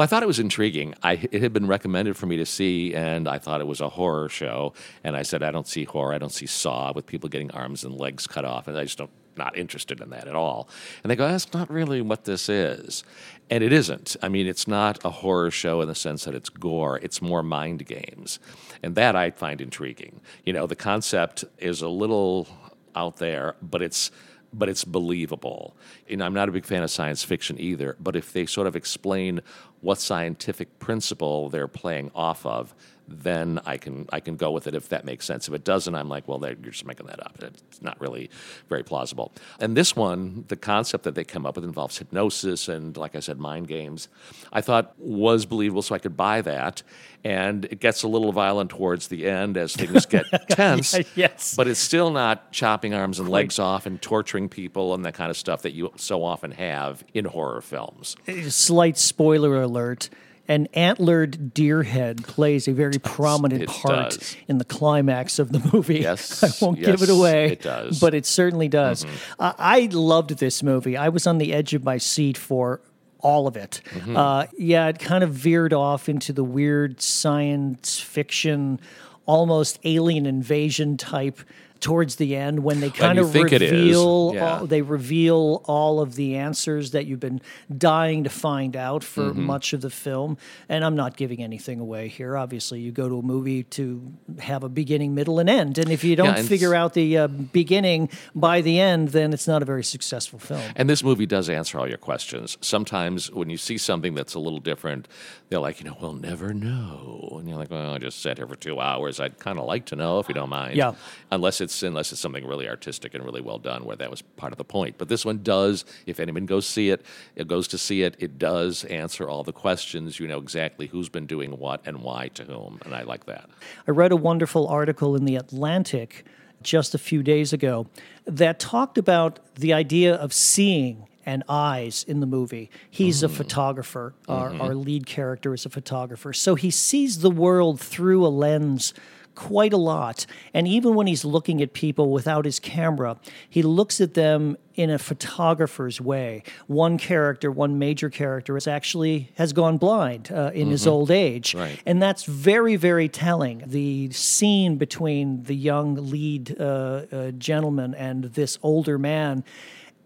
[0.00, 0.94] Well, I thought it was intriguing.
[1.02, 3.90] I, it had been recommended for me to see, and I thought it was a
[3.90, 4.72] horror show.
[5.04, 6.14] And I said, I don't see horror.
[6.14, 8.96] I don't see Saw with people getting arms and legs cut off, and I just
[8.96, 10.70] don't not interested in that at all.
[11.04, 13.04] And they go, that's not really what this is.
[13.50, 14.16] And it isn't.
[14.22, 17.42] I mean, it's not a horror show in the sense that it's gore, it's more
[17.42, 18.38] mind games.
[18.82, 20.22] And that I find intriguing.
[20.46, 22.48] You know, the concept is a little
[22.96, 24.10] out there, but it's
[24.52, 25.76] but it's believable.
[26.08, 28.76] And I'm not a big fan of science fiction either, but if they sort of
[28.76, 29.40] explain
[29.80, 32.74] what scientific principle they're playing off of,
[33.10, 35.48] then I can I can go with it if that makes sense.
[35.48, 37.42] If it doesn't, I'm like, well, you're just making that up.
[37.42, 38.30] It's not really
[38.68, 39.32] very plausible.
[39.58, 43.20] And this one, the concept that they come up with involves hypnosis and, like I
[43.20, 44.08] said, mind games.
[44.52, 46.82] I thought was believable, so I could buy that.
[47.22, 50.96] And it gets a little violent towards the end as things get tense.
[51.14, 55.12] yes, but it's still not chopping arms and legs off and torturing people and that
[55.14, 58.16] kind of stuff that you so often have in horror films.
[58.48, 60.10] Slight spoiler alert
[60.50, 64.36] an antlered deer head plays a very prominent it part does.
[64.48, 66.00] in the climax of the movie.
[66.00, 67.52] Yes, I won't give it away.
[67.52, 67.96] it does.
[67.96, 68.04] Mm-hmm.
[68.04, 69.06] But it certainly does.
[69.38, 70.96] Uh, I loved this movie.
[70.96, 72.80] I was on the edge of my seat for
[73.20, 73.80] all of it.
[73.90, 74.16] Mm-hmm.
[74.16, 78.80] Uh, yeah, it kind of veered off into the weird science fiction,
[79.26, 81.38] almost alien invasion type
[81.80, 83.72] towards the end when they kind of think it is.
[83.72, 84.58] reveal Yeah.
[84.58, 87.40] all, they reveal all of the answers that you've been
[87.76, 89.42] dying to find out for Mm-hmm.
[89.42, 90.36] much of the film.
[90.68, 92.36] And I'm not giving anything away here.
[92.36, 95.78] Obviously, you go to a movie to have a beginning, middle, and end.
[95.78, 99.46] And if you don't and figure out the uh, beginning by the end, then it's
[99.48, 100.60] not a very successful film.
[100.76, 102.58] And this movie does answer all your questions.
[102.60, 105.08] Sometimes when you see something that's a little different,
[105.48, 107.36] they're like, you know, we'll never know.
[107.38, 109.18] And you're like, well, I just sat here for two hours.
[109.20, 110.76] I'd kind of like to know if you don't mind.
[110.76, 110.92] Yeah.
[111.30, 114.52] Unless it's unless it's something really artistic and really well done, where that was part
[114.52, 114.96] of the point.
[114.98, 115.84] But this one does.
[116.06, 117.04] If anyone goes see it,
[117.36, 118.16] it goes to see it.
[118.18, 120.20] It does answer all the questions.
[120.20, 123.48] You know exactly who's been doing what and why to whom, and I like that.
[123.86, 126.24] I read a wonderful article in The Atlantic
[126.62, 127.86] just a few days ago
[128.26, 132.70] that talked about the idea of seeing and eyes in the movie.
[132.90, 133.36] He's a mm-hmm.
[133.36, 134.14] photographer.
[134.28, 134.60] Our, mm-hmm.
[134.60, 136.32] our lead character is a photographer.
[136.32, 138.94] So he sees the world through a lens
[139.34, 140.26] quite a lot.
[140.52, 143.16] And even when he's looking at people without his camera,
[143.48, 146.42] he looks at them in a photographer's way.
[146.66, 151.54] One character, one major character, is actually has gone blind uh, in his old age,
[151.54, 151.80] Right.
[151.84, 153.62] and that's very, very telling.
[153.66, 156.64] The scene between the young lead uh,
[157.12, 159.44] uh, gentleman and this older man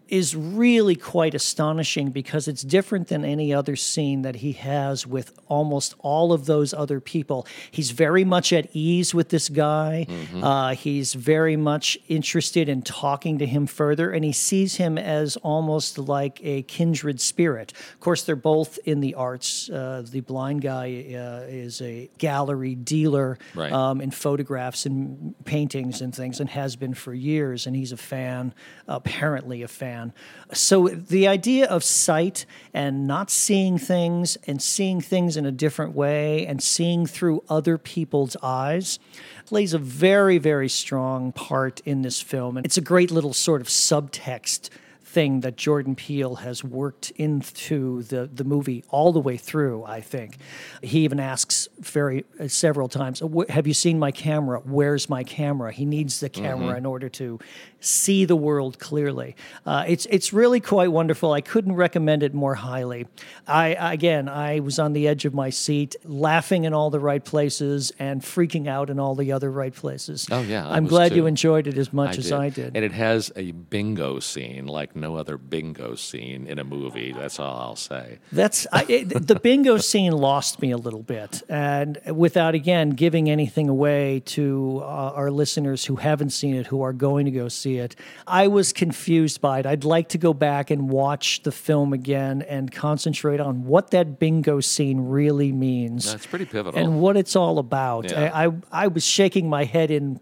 [0.07, 5.31] is really quite astonishing because it's different than any other scene that he has with
[5.47, 7.47] almost all of those other people.
[7.71, 10.05] He's very much at ease with this guy.
[10.43, 15.37] Uh, he's very much interested in talking to him further, and he sees him as
[15.37, 17.73] almost like a kindred spirit.
[17.93, 19.69] Of course, they're both in the arts.
[19.69, 23.71] Uh, the blind guy uh, is a gallery dealer Right.
[23.71, 27.65] um, in photographs and paintings and things, and has been for years.
[27.67, 28.53] And he's a fan,
[28.87, 29.94] apparently a fan.
[30.53, 35.95] So the idea of sight and not seeing things and seeing things in a different
[35.95, 38.99] way and seeing through other people's eyes
[39.45, 42.57] plays a very, very strong part in this film.
[42.57, 44.69] And it's a great little sort of subtext
[45.15, 50.01] thing that Jordan Peele has worked into the, the movie all the way through, I
[50.01, 50.37] think.
[50.83, 54.59] He even asks very uh, several times, Have you seen my camera?
[54.65, 55.71] Where's my camera?
[55.71, 57.39] He needs the camera in order to
[57.79, 59.37] see the world clearly.
[59.65, 61.31] Uh, it's, it's really quite wonderful.
[61.31, 63.07] I couldn't recommend it more highly.
[63.47, 67.23] I, again, I was on the edge of my seat, laughing in all the right
[67.23, 70.27] places and freaking out in all the other right places.
[70.29, 72.75] Oh, yeah, I I'm glad you enjoyed it as much as I did.
[72.75, 77.11] And it has a bingo scene like no other bingo scene in a movie.
[77.11, 78.17] That's all I'll say.
[78.31, 83.29] That's I, it, the bingo scene lost me a little bit, and without again giving
[83.29, 87.47] anything away to uh, our listeners who haven't seen it, who are going to go
[87.47, 89.65] see it, I was confused by it.
[89.67, 94.19] I'd like to go back and watch the film again and concentrate on what that
[94.19, 96.79] bingo scene really means That's pretty pivotal.
[96.79, 98.09] and what it's all about.
[98.09, 98.31] Yeah.
[98.33, 100.19] I, I I was shaking my head in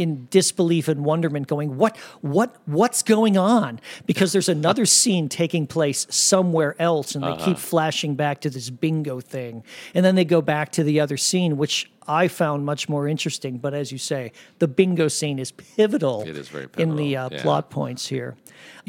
[0.00, 5.66] in disbelief and wonderment going what what what's going on because there's another scene taking
[5.66, 7.44] place somewhere else and they Uh-huh.
[7.44, 9.62] keep flashing back to this bingo thing
[9.94, 13.58] and then they go back to the other scene which I found much more interesting.
[13.58, 16.22] But as you say, the bingo scene is pivotal.
[16.22, 17.42] It is very in the uh, yeah.
[17.42, 18.36] plot points here.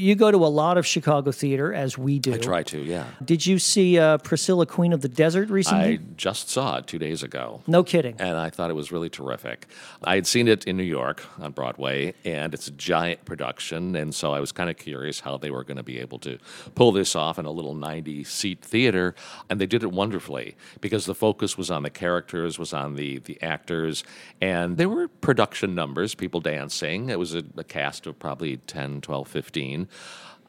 [0.02, 2.34] You go to a lot of Chicago theater, as we do.
[2.34, 3.06] I try to, yeah.
[3.24, 5.84] Did you see uh, Priscilla, Queen of the Desert recently?
[5.84, 7.62] I just saw it two days ago.
[7.68, 8.16] no kidding.
[8.20, 9.68] and I thought it was really terrific.
[10.04, 14.14] I had seen it in New York on Broadway, and it's a giant production, and
[14.16, 16.40] so I was kind of curious how they were going to be able to
[16.74, 19.14] pull this off in a little 90 seat theater,
[19.50, 23.20] and they did it wonderfully because the focus was on the characters, was on the
[23.20, 24.04] the actors,
[24.42, 27.10] and there were production numbers, people dancing.
[27.10, 29.88] It was a, a cast of probably 10, 12, 15.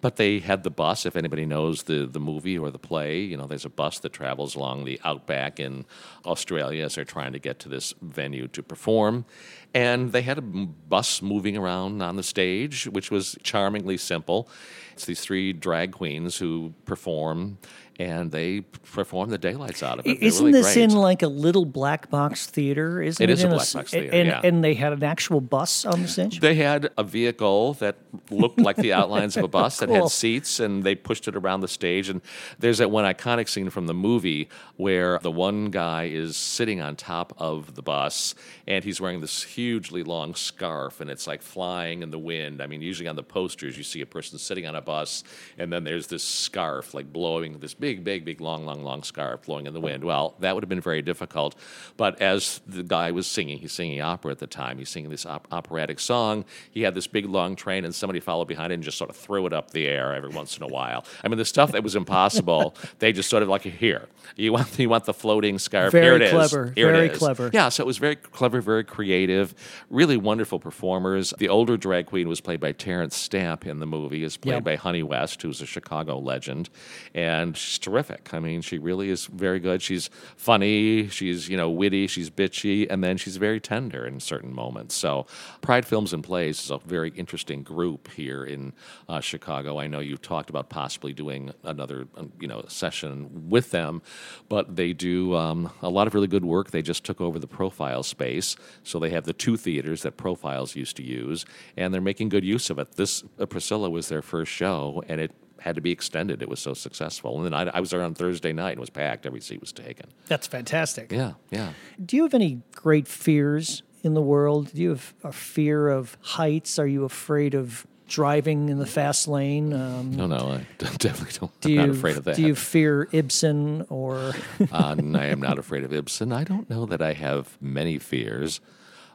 [0.00, 1.06] But they had the bus.
[1.06, 4.12] If anybody knows the, the movie or the play, you know, there's a bus that
[4.12, 5.84] travels along the outback in
[6.26, 9.24] Australia as they're trying to get to this venue to perform.
[9.72, 14.48] And they had a bus moving around on the stage, which was charmingly simple.
[14.92, 17.58] It's these three drag queens who perform,
[17.98, 20.22] and they perform the daylights out of it.
[20.22, 20.84] Isn't really this great.
[20.84, 23.00] in like a little black box theater?
[23.02, 24.40] Isn't It it, is a black s- box theater, And, yeah.
[24.42, 26.40] and they had an actual bus on the stage?
[26.40, 27.96] They had a vehicle that
[28.30, 31.60] looked like the outlines of a bus that had seats, and they pushed it around
[31.60, 32.08] the stage.
[32.08, 32.20] And
[32.58, 36.96] there's that one iconic scene from the movie where the one guy is sitting on
[36.96, 38.34] top of the bus,
[38.66, 42.60] and he's wearing this hugely long scarf, and it's like flying in the wind.
[42.62, 45.22] I mean, usually on the posters, you see a person sitting on a bus,
[45.58, 49.42] and then there's this scarf like blowing, this big, big, big, long, long, long scarf
[49.42, 50.04] blowing in the wind.
[50.04, 51.56] Well, that would have been very difficult.
[51.96, 55.26] But as the guy was singing, he's singing opera at the time, he's singing this
[55.26, 56.44] op- operatic song.
[56.70, 59.16] He had this big, long train, and somebody followed behind it and just sort of
[59.16, 61.04] threw it up the air every once in a while.
[61.24, 64.06] I mean, the stuff that was impossible, they just sort of like, here,
[64.36, 65.90] you want, you want the floating scarf?
[65.90, 66.30] Very Here it is.
[66.30, 67.50] clever, Here it very is." clever.
[67.52, 69.56] Yeah, so it was very clever, very creative,
[69.90, 71.34] really wonderful performers.
[71.36, 74.76] The older drag queen was played by Terence Stamp in the movie, is played by
[74.76, 76.70] Honey West, who's a Chicago legend,
[77.12, 78.34] and she's terrific.
[78.34, 79.80] I mean, she really is very good.
[79.80, 84.54] She's funny, she's you know witty, she's bitchy, and then she's very tender in certain
[84.54, 84.94] moments.
[84.94, 85.26] So,
[85.62, 88.74] Pride Films and Plays is a very interesting group here in
[89.08, 89.78] uh, Chicago.
[89.78, 94.02] I know you've talked about possibly doing another um, you know session with them,
[94.48, 96.70] but they do um, a lot of really good work.
[96.70, 100.76] They just took over the Profile space, so they have the two theaters that Profiles
[100.76, 101.46] used to use,
[101.76, 102.92] and they're making good use of it.
[102.96, 105.32] This uh, Priscilla was their first show, and it
[105.62, 106.42] had to be extended.
[106.42, 107.36] It was so successful.
[107.36, 109.26] And then I, I was there on Thursday night and it was packed.
[109.26, 110.06] Every seat was taken.
[110.28, 111.10] That's fantastic.
[111.12, 111.72] Yeah, yeah.
[112.04, 114.72] Do you have any great fears in the world?
[114.74, 116.78] Do you have a fear of heights?
[116.78, 119.72] Are you afraid of driving in the fast lane?
[119.72, 120.66] Um, No, no, I
[120.98, 121.60] definitely don't.
[121.60, 122.36] do I'm you, not afraid of that.
[122.36, 124.32] Do you fear Ibsen or
[124.72, 126.32] uh, I am not afraid of Ibsen.
[126.32, 128.60] I don't know that I have many fears.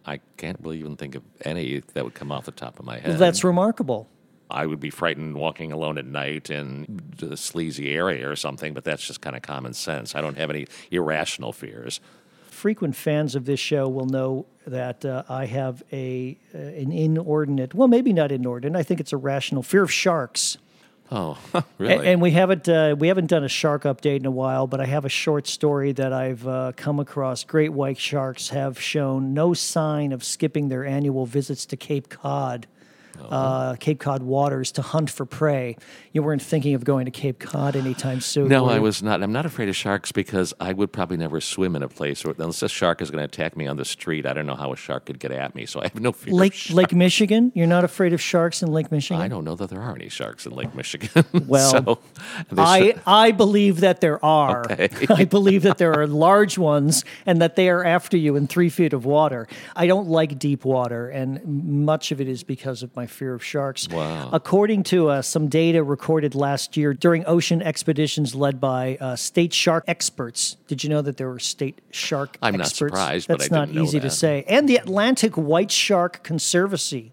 [0.06, 2.98] I can't really even think of any that would come off the top of my
[3.00, 3.18] head.
[3.20, 4.08] that's remarkable.
[4.50, 8.84] I would be frightened walking alone at night in a sleazy area or something, but
[8.84, 10.16] that's just kind of common sense.
[10.16, 12.00] I don't have any irrational fears.
[12.50, 17.74] Frequent fans of this show will know that uh, I have a uh, an inordinate,
[17.74, 18.80] well, maybe not inordinate.
[18.80, 20.58] I think it's a rational fear of sharks.
[21.12, 21.38] Oh,
[21.78, 22.08] really?
[22.08, 24.86] And we haven't uh, we haven't done a shark update in a while, but I
[24.86, 27.44] have a short story that I've uh, come across.
[27.44, 32.68] Great white sharks have shown no sign of skipping their annual visits to Cape Cod.
[33.20, 35.78] Uh, Cape Cod waters to hunt for prey.
[36.14, 38.48] You weren't thinking of going to Cape Cod anytime soon.
[38.48, 39.22] No, I was not.
[39.22, 42.34] I'm not afraid of sharks because I would probably never swim in a place where,
[42.38, 44.26] unless a shark is going to attack me on the street.
[44.26, 46.34] I don't know how a shark could get at me, so I have no fear.
[46.34, 46.70] Lake.
[46.70, 47.52] Lake Michigan.
[47.56, 49.22] You're not afraid of sharks in Lake Michigan.
[49.22, 51.10] I don't know that there are any sharks in Lake Michigan.
[51.48, 52.00] Well, so
[52.58, 54.66] I, I believe that there are.
[54.72, 54.90] Okay.
[55.10, 58.70] I believe that there are large ones and that they are after you in three
[58.70, 59.48] feet of water.
[59.76, 61.44] I don't like deep water, and
[61.86, 63.88] much of it is because of my fear of sharks.
[63.90, 64.30] Wow.
[64.32, 69.54] According to uh, some data recorded last year during ocean expeditions led by uh, state
[69.54, 72.94] shark experts, did you know that there were state shark I'm not experts?
[72.94, 74.44] surprised, but That's I not didn't know easy to say.
[74.48, 77.12] And the Atlantic White Shark Conservancy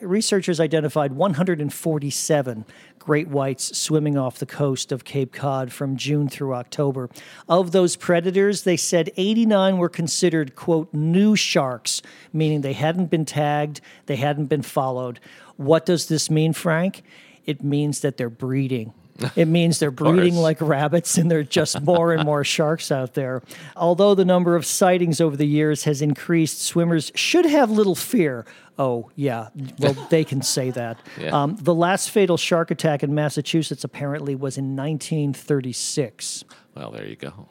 [0.00, 2.64] researchers identified 147
[3.04, 7.10] great whites swimming off the coast of Cape Cod from June through October.
[7.48, 12.00] Of those predators, they said 89 were considered, quote, new sharks,
[12.32, 15.20] meaning they hadn't been tagged, they hadn't been followed.
[15.56, 17.02] What does this mean, Frank?
[17.44, 18.94] It means that they're breeding.
[19.36, 23.14] It means they're breeding like rabbits, and there are just more and more sharks out
[23.14, 23.42] there.
[23.76, 28.44] Although the number of sightings over the years has increased, swimmers should have little fear
[28.78, 29.48] Oh, yeah.
[29.78, 30.98] Well, they can say that.
[31.18, 31.42] Yeah.
[31.42, 36.44] Um, the last fatal shark attack in Massachusetts apparently was in 1936.
[36.74, 37.46] Well, there you go.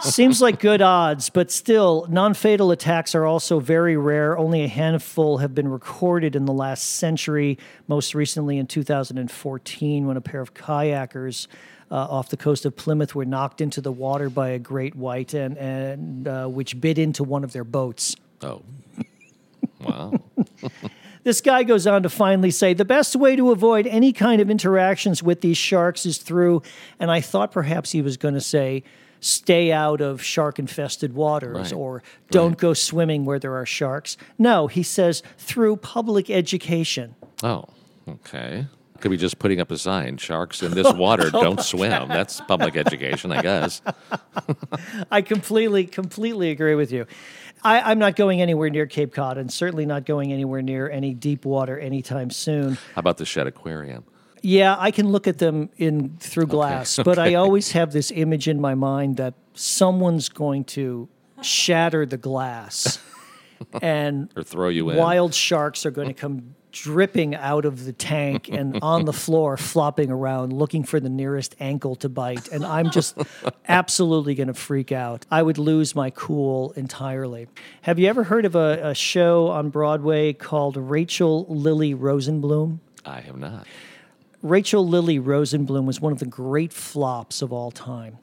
[0.00, 4.36] Seems like good odds, but still, non fatal attacks are also very rare.
[4.36, 7.58] Only a handful have been recorded in the last century,
[7.88, 11.46] most recently in 2014, when a pair of kayakers.
[11.90, 15.34] Uh, off the coast of Plymouth, were knocked into the water by a great white,
[15.34, 18.16] and, and uh, which bit into one of their boats.
[18.40, 18.62] Oh.
[19.80, 20.14] Wow.
[21.24, 24.50] This guy goes on to finally say the best way to avoid any kind of
[24.50, 26.60] interactions with these sharks is through,
[27.00, 28.84] and I thought perhaps he was going to say,
[29.24, 31.72] stay out of shark infested waters Right.
[31.72, 32.58] or don't Right.
[32.58, 34.16] go swimming where there are sharks.
[34.38, 37.14] No, he says through public education.
[37.42, 37.64] Oh,
[38.08, 38.66] okay.
[39.00, 42.76] Could be just putting up a sign: "Sharks in this water don't swim." That's public
[42.76, 43.82] education, I guess.
[45.10, 47.06] I completely, completely agree with you.
[47.62, 51.12] I, I'm not going anywhere near Cape Cod and certainly not going anywhere near any
[51.14, 52.74] deep water anytime soon.
[52.94, 54.04] How about the Shedd Aquarium?
[54.44, 58.46] Yeah, I can look at them in through glass, but I always have this image
[58.46, 61.08] in my mind that someone's going to
[61.40, 62.98] shatter the glass
[63.82, 64.98] and Or throw you in?
[64.98, 69.56] wild sharks are going to come dripping out of the tank and on the floor
[69.56, 73.16] flopping around looking for the nearest ankle to bite and I'm just
[73.68, 75.24] absolutely going to freak out.
[75.30, 77.46] I would lose my cool entirely.
[77.82, 82.80] Have you ever heard of a, a show on Broadway called Rachael Lily Rosenbloom?
[83.06, 83.66] I have not.
[84.44, 88.18] Rachael Lily Rosenbloom was one of the great flops of all time.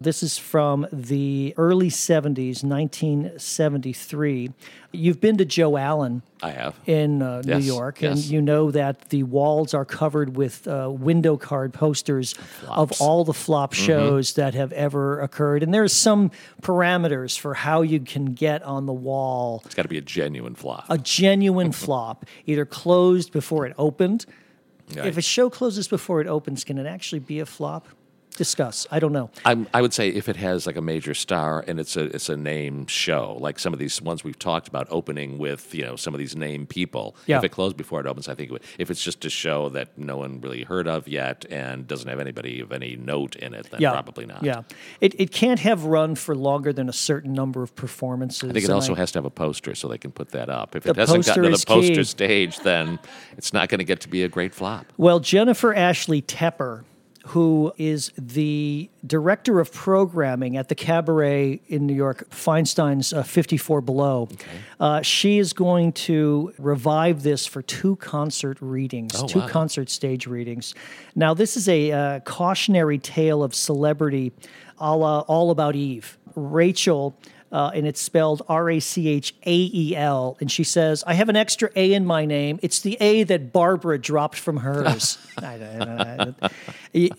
[0.00, 4.52] This is from the early 70s, 1973.
[4.92, 6.76] You've been to Joe Allen I have.
[6.86, 8.12] in uh, New York, yes.
[8.22, 12.36] and you know that the walls are covered with uh, window card posters
[12.68, 13.86] of all the flop Mm-hmm.
[13.86, 15.64] shows that have ever occurred.
[15.64, 16.30] And there's some
[16.62, 20.54] parameters for how you can get on the wall It's got to be a genuine
[20.54, 20.84] flop.
[20.88, 24.26] a genuine flop, either closed before it opened.
[24.94, 25.06] Right.
[25.06, 27.88] If a show closes before it opens, can it actually be a flop?
[28.36, 28.86] Discuss.
[28.90, 29.30] I don't know.
[29.44, 32.28] I'm, I would say if it has like a major star and it's a it's
[32.28, 35.96] a name show, like some of these ones we've talked about opening with you know
[35.96, 37.16] some of these name people.
[37.26, 37.38] Yeah.
[37.38, 38.62] If it closed before it opens, I think it would.
[38.78, 42.20] If it's just a show that no one really heard of yet and doesn't have
[42.20, 44.42] anybody of any note in it, then Yeah, probably not.
[44.42, 44.62] Yeah,
[45.00, 48.50] it it can't have run for longer than a certain number of performances.
[48.50, 50.76] I think it also has to have a poster so they can put that up.
[50.76, 52.04] If it hasn't gotten to the poster key.
[52.04, 52.98] stage, then
[53.36, 54.86] it's not going to get to be a great flop.
[54.96, 56.84] Well, Jennifer Ashley Tepper,
[57.26, 63.80] who is the director of programming at the Cabaret in New York, Feinstein's uh, 54
[63.80, 64.28] Below,
[64.78, 69.48] uh, she is going to revive this for two concert readings, Oh, two wow.
[69.48, 70.74] concert stage readings.
[71.14, 74.32] Now, this is a uh, cautionary tale of celebrity
[74.78, 76.18] a la All About Eve.
[76.34, 77.16] Rachel.
[77.52, 80.36] Uh, and it's spelled R A C H A E L.
[80.40, 82.58] And she says, I have an extra A in my name.
[82.62, 85.16] It's the A that Barbara dropped from hers.
[85.38, 87.10] I don't- I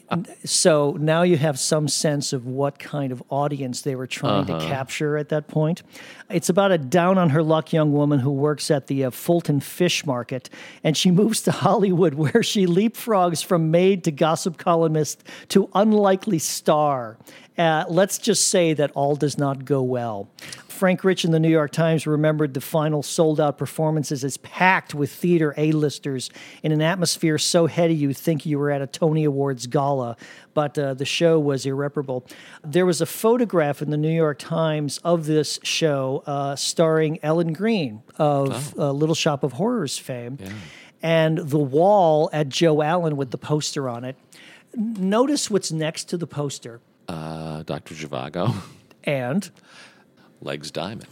[0.43, 4.53] so now you have some sense of what kind of audience they were trying to
[4.59, 5.83] capture at that point.
[6.29, 9.59] It's about a down on her luck young woman who works at the uh, Fulton
[9.59, 10.49] Fish Market,
[10.83, 16.39] and she moves to Hollywood where she leapfrogs from maid to gossip columnist to unlikely
[16.39, 17.17] star.
[17.57, 20.29] Uh, let's just say that all does not go well.
[20.67, 24.93] Frank Rich in the New York Times remembered the final sold out performances as packed
[24.93, 26.29] with theater A-listers
[26.61, 30.15] in an atmosphere so heady you'd think you were at a Tony Awards gala,
[30.53, 32.27] but uh, the show was irreparable.
[32.63, 37.53] There was a photograph in the New York Times of this show uh, starring Ellen
[37.53, 40.37] Greene of uh, Little Shop of Horrors fame.
[41.01, 44.15] And the wall at Joe Allen with the poster on it.
[44.75, 46.81] Notice what's next to the poster.
[47.07, 47.95] Uh, Dr.
[47.95, 48.53] Zhivago,
[49.03, 49.49] And
[50.41, 51.07] Legs Diamond.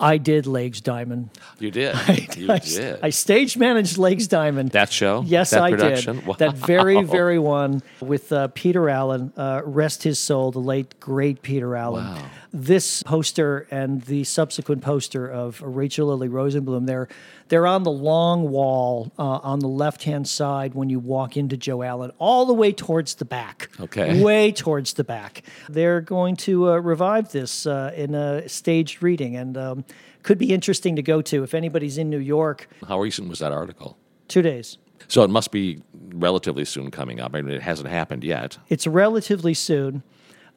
[0.00, 1.30] I did Legs Diamond.
[1.60, 1.94] You did.
[2.36, 2.98] you I, did.
[3.02, 4.70] I stage managed Legs Diamond.
[4.70, 5.22] that show?
[5.24, 6.16] Yes, that I production?
[6.16, 6.26] did.
[6.26, 6.34] Wow.
[6.38, 9.32] That very, very one with uh, Peter Allen.
[9.36, 12.04] Uh, rest his soul, the late great Peter Allen.
[12.04, 12.30] Wow.
[12.54, 17.08] This poster and the subsequent poster of Rachael Lily Rosenbloom, they're
[17.48, 21.56] they're on the long wall uh, on the left hand side when you walk into
[21.56, 23.70] Joe Allen, all the way towards the back.
[23.80, 24.22] Okay.
[24.24, 25.42] way towards the back.
[25.68, 29.84] They're going to uh, revive this uh, in a staged reading, and um,
[30.22, 32.68] could be interesting to go to if anybody's in New York.
[32.86, 33.96] How recent was that article?
[34.28, 34.78] Two days.
[35.08, 35.82] So it must be
[36.14, 37.34] relatively soon coming up.
[37.34, 38.58] I mean, it hasn't happened yet.
[38.68, 40.02] It's relatively soon.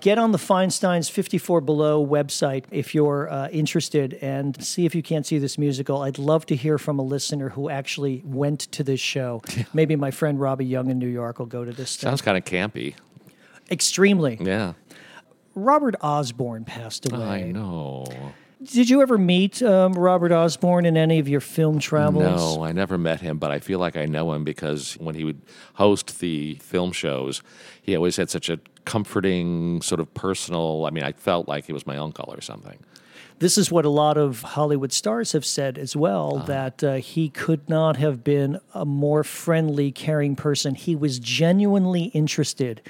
[0.05, 5.01] Get on the Feinstein's 54 Below website if you're uh, interested and see if you
[5.01, 6.03] can't see this musical.
[6.03, 9.41] I'd love to hear from a listener who actually went to this show.
[9.73, 11.89] Maybe my friend Robbie Young in New York will go to this.
[11.89, 12.93] Sounds kind of campy.
[13.71, 14.37] Extremely.
[14.39, 14.73] Yeah.
[15.55, 17.25] Robert Osborne passed away.
[17.25, 18.05] I know.
[18.65, 22.57] Did you ever meet um, Robert Osborne in any of your film travels?
[22.57, 25.23] No, I never met him, but I feel like I know him because when he
[25.23, 25.41] would
[25.75, 27.41] host the film shows,
[27.81, 30.85] he always had such a comforting, sort of personal.
[30.85, 32.79] I mean, I felt like he was my uncle or something.
[33.39, 37.27] This is what a lot of Hollywood stars have said as well that uh, he
[37.29, 40.73] could not have been a more friendly, caring person.
[40.73, 42.81] He was genuinely interested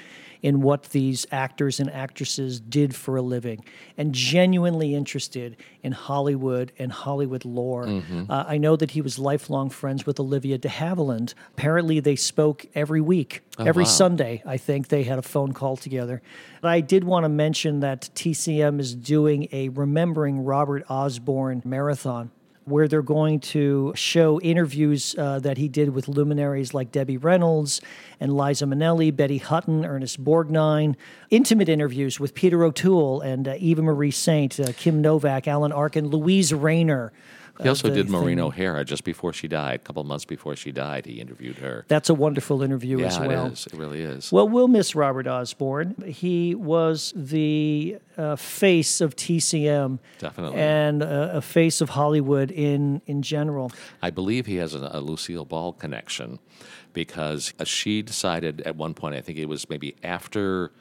[0.42, 3.64] in what these actors and actresses did for a living
[3.96, 7.86] and genuinely interested in Hollywood and Hollywood lore.
[8.28, 11.34] Uh, I know that he was lifelong friends with Olivia de Havilland.
[11.52, 13.90] Apparently, they spoke every week, every wow.
[13.90, 16.22] Sunday, I think they had a phone call together.
[16.60, 22.30] But I did want to mention that TCM is doing a Remembering Robert Osborne marathon
[22.66, 27.80] where they're going to show interviews uh, that he did with luminaries like Debbie Reynolds
[28.18, 30.96] and Liza Minnelli, Betty Hutton, Ernest Borgnine,
[31.30, 36.10] intimate interviews with Peter O'Toole and uh, Eva Marie Saint, uh, Kim Novak, Alan Arkin,
[36.10, 37.12] Luise Rainer.
[37.62, 38.44] He also did Maureen thing.
[38.44, 41.06] O'Hara just before she died, a couple of months before she died.
[41.06, 41.84] He interviewed her.
[41.88, 43.46] That's a wonderful interview as yeah, well.
[43.46, 43.66] it is.
[43.66, 44.32] It really is.
[44.32, 45.94] Well, we'll miss Robert Osborne.
[46.06, 50.60] He was the uh, face of TCM Definitely.
[50.60, 53.72] and uh, a face of Hollywood in, in general.
[54.02, 56.38] I believe he has a, a Lucille Ball connection
[56.92, 60.72] because uh, she decided at one point, I think it was maybe after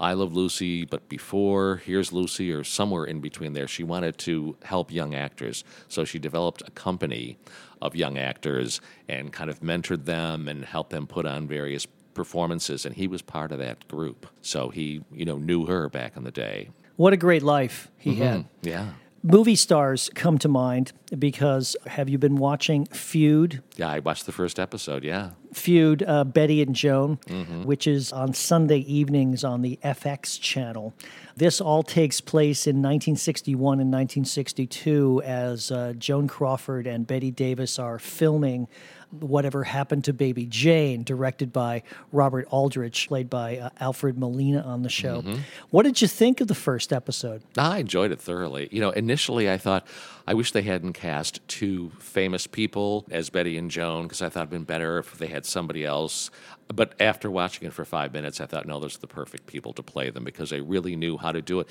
[0.00, 4.56] I Love Lucy, but before Here's Lucy, or somewhere in between there, she wanted to
[4.62, 5.64] help young actors.
[5.88, 7.38] So she developed a company
[7.82, 12.84] of young actors and kind of mentored them and helped them put on various performances.
[12.84, 14.26] And he was part of that group.
[14.42, 16.70] So he, you know, knew her back in the day.
[16.96, 18.22] What a great life he mm-hmm.
[18.22, 18.44] had.
[18.62, 18.86] Yeah.
[19.22, 23.62] Movie stars come to mind because have you been watching Feud?
[23.76, 25.02] Yeah, I watched the first episode.
[25.04, 25.30] Yeah.
[25.52, 27.16] Feud, uh, Bette and Joan,
[27.64, 30.94] which is on Sunday evenings on the FX channel.
[31.36, 37.78] This all takes place in 1961 and 1962 as uh, Joan Crawford and Bette Davis
[37.78, 38.68] are filming
[39.10, 41.82] Whatever Happened to Baby Jane, directed by
[42.12, 45.24] Robert Aldrich, played by uh, Alfred Molina on the show.
[45.70, 47.42] What did you think of the first episode?
[47.56, 48.68] I enjoyed it thoroughly.
[48.70, 49.86] You know, initially I thought,
[50.26, 54.40] I wish they hadn't cast two famous people as Bette and Joan because I thought
[54.40, 56.30] it'd been better if they had somebody else.
[56.68, 59.72] But after watching it for five minutes, I thought, no, those are the perfect people
[59.72, 61.68] to play them because they really knew how to do it.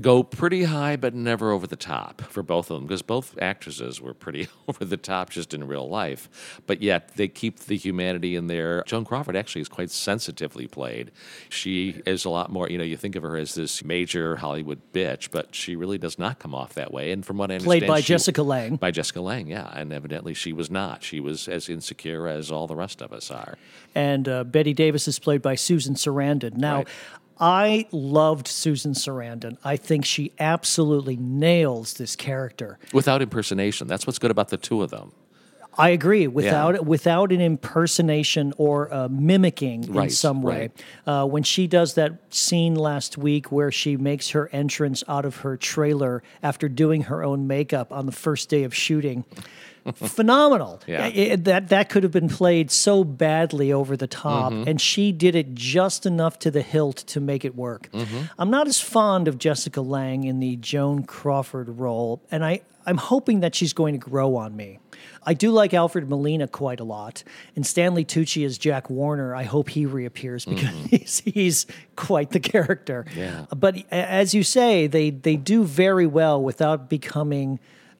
[0.00, 4.00] Go pretty high, but never over the top for both of them because both actresses
[4.00, 6.60] were pretty over the top just in real life.
[6.66, 8.82] But yet they keep the humanity in there.
[8.86, 11.12] Joan Crawford actually is quite sensitively played.
[11.48, 14.80] She is a lot more, you know, you think of her as this major Hollywood
[14.92, 17.10] bitch, but she really does not come off that way.
[17.12, 18.76] And from what I understand, Played by she- Jessica Lange.
[18.76, 19.70] By Jessica Lange, yeah.
[19.74, 21.02] And evidently she was not.
[21.04, 23.56] She was as insecure as all the rest of us are.
[23.94, 26.56] and uh, Bette Davis is played by Susan Sarandon.
[26.58, 26.88] Now, Right.
[27.38, 29.58] I loved Susan Sarandon.
[29.62, 32.78] I think she absolutely nails this character.
[32.92, 33.86] Without impersonation.
[33.86, 35.12] That's what's good about the two of them.
[35.78, 36.26] I agree.
[36.26, 40.70] Without without an impersonation or uh, mimicking in some way,
[41.06, 45.36] uh, when she does that scene last week where she makes her entrance out of
[45.38, 49.26] her trailer after doing her own makeup on the first day of shooting,
[49.94, 50.80] phenomenal.
[50.86, 51.04] Yeah.
[51.04, 54.68] I- I- that that could have been played so badly over the top, Mm-hmm.
[54.68, 57.88] and she did it just enough to the hilt to make it work.
[57.92, 58.22] Mm-hmm.
[58.38, 62.98] I'm not as fond of Jessica Lange in the Joan Crawford role, and I I'm
[62.98, 64.78] hoping that she's going to grow on me.
[65.24, 67.24] I do like Alfred Molina quite a lot,
[67.56, 69.34] and Stanley Tucci as Jack Warner.
[69.34, 71.66] I hope he reappears because he's, he's
[71.96, 73.04] quite the character.
[73.08, 73.18] Mm-hmm.
[73.18, 73.46] Yeah.
[73.54, 77.58] But as you say, they they do very well without becoming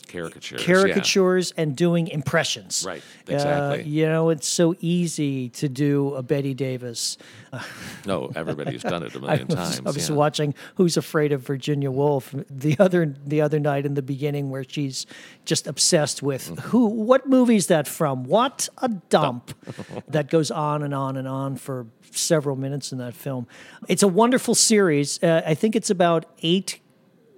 [0.09, 0.61] Caricatures.
[0.61, 0.67] yeah.
[0.67, 2.85] caricatures and doing impressions.
[2.87, 3.91] Right, Uh, exactly.
[3.91, 7.19] you know, it's so easy to do a Bette Davis.
[8.05, 9.81] No, everybody's done it a million was, times.
[9.81, 10.15] I was yeah.
[10.15, 14.63] watching Who's Afraid of Virginia Woolf the other the other night in the beginning where
[14.63, 15.07] she's
[15.45, 16.69] just obsessed with Mm-hmm.
[16.69, 18.25] who what movie is that from?
[18.25, 19.53] What a dump.
[20.09, 23.47] that goes on and on and on for several minutes in that film.
[23.89, 25.21] It's a wonderful series.
[25.23, 26.81] Uh, I think it's about eight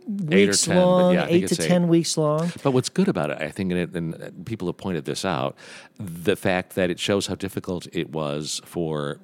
[0.09, 1.69] weeks 10, but long, yeah, eight to eight.
[1.69, 2.51] ten weeks long.
[2.63, 5.57] But what's good about it, I think, and, it, and people have pointed this out,
[5.99, 9.21] the fact that it shows how difficult it was for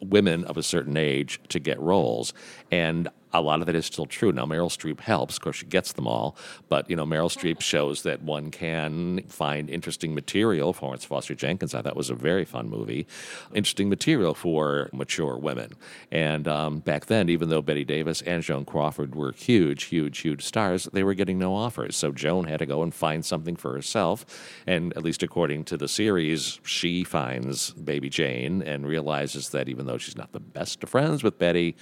[0.00, 2.32] women of a certain age to get roles,
[2.70, 4.32] and a lot of that is still true.
[4.32, 6.36] Now, Meryl Streep helps, of course, she gets them all,
[6.68, 10.72] but you know, Meryl Streep shows that one can find interesting material.
[10.72, 13.06] Florence Foster Jenkins, I thought, was a very fun movie,
[13.54, 15.72] interesting material for mature women.
[16.10, 20.44] And um, back then, even though Bette Davis and Joan Crawford were huge, huge, huge
[20.44, 21.96] stars, they were getting no offers.
[21.96, 24.26] So Joan had to go and find something for herself.
[24.66, 29.86] And at least according to the series, she finds Baby Jane and realizes that even
[29.86, 31.76] though she's not the best of friends with Bette,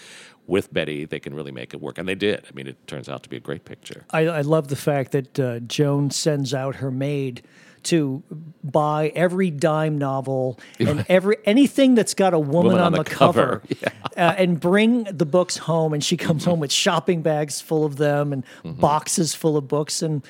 [0.51, 1.97] with Bette, they can really make it work.
[1.97, 2.45] And they did.
[2.47, 4.05] I mean, it turns out to be a great picture.
[4.11, 7.43] I, I love the fact that uh, Joan sends out her maid
[7.83, 8.23] to
[8.63, 13.03] buy every dime novel and every anything that's got a woman, Woman on, on the,
[13.05, 13.93] the cover, cover.
[14.17, 15.95] uh, and bring the books home.
[15.95, 20.03] And she comes home with shopping bags full of them and boxes full of books.
[20.03, 20.23] And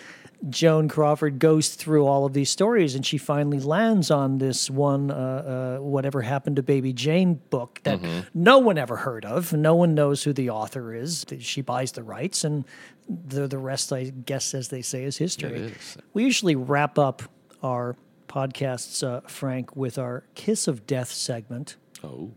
[0.48, 5.10] Joan Crawford goes through all of these stories, and she finally lands on this one,
[5.10, 8.00] uh, uh, "Whatever Happened to Baby Jane" book that
[8.32, 9.52] no one ever heard of.
[9.52, 11.26] No one knows who the author is.
[11.40, 12.64] She buys the rights, and
[13.08, 15.52] the the rest, I guess, as they say, is history.
[15.52, 15.98] Is.
[16.14, 17.22] We usually wrap up
[17.62, 17.96] our
[18.28, 21.76] podcasts, uh, Frank, with our Kiss of Death segment.
[22.02, 22.30] Oh.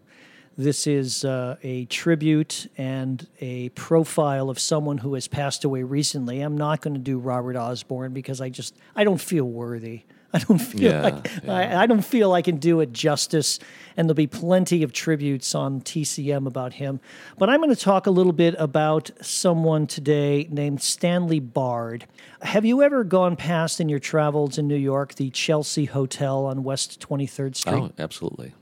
[0.57, 6.41] This is uh, a tribute and a profile of someone who has passed away recently.
[6.41, 10.03] I'm not going to do Robert Osborne because I just I don't feel worthy.
[10.35, 13.59] I don't feel Yeah, like I, I don't feel I can do it justice.
[13.95, 16.99] And there'll be plenty of tributes on TCM about him.
[17.37, 22.05] But I'm going to talk a little bit about someone today named Stanley Bard.
[22.41, 26.63] Have you ever gone past in your travels in New York the Chelsea Hotel on
[26.63, 27.73] West 23rd Street?
[27.75, 28.53] Oh, absolutely.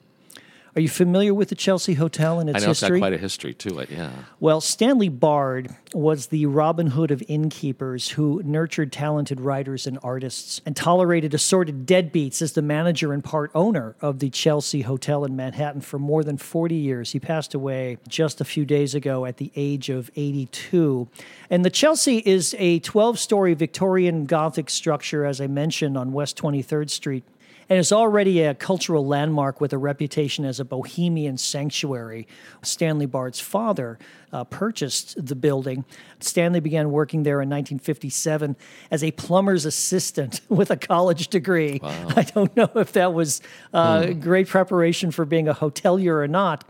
[0.74, 2.64] Are you familiar with the Chelsea Hotel and its history?
[2.64, 3.00] I its know it's history?
[3.00, 3.92] got quite a history to it.
[3.92, 4.12] Yeah.
[4.40, 10.62] Well, Stanley Bard was the Robin Hood of innkeepers who nurtured talented writers and artists
[10.66, 15.36] and tolerated assorted deadbeats as the manager and part owner of the Chelsea Hotel in
[15.36, 17.12] Manhattan for more than 40 years.
[17.12, 21.10] He passed away just a few days ago at the age of 82.
[21.50, 26.38] And the Chelsea is a 12 story Victorian Gothic structure, as I mentioned, on West
[26.38, 27.24] 23rd Street
[27.72, 32.28] and is already a cultural landmark with a reputation as a bohemian sanctuary.
[32.62, 33.98] Stanley Bard's father
[34.34, 35.86] uh, purchased the building.
[36.20, 38.58] Stanley began working there in 1957
[38.92, 41.80] as a plumber's assistant with a college degree.
[41.82, 43.42] I don't know if that was
[43.74, 46.66] uh, great preparation for being a hotelier or not.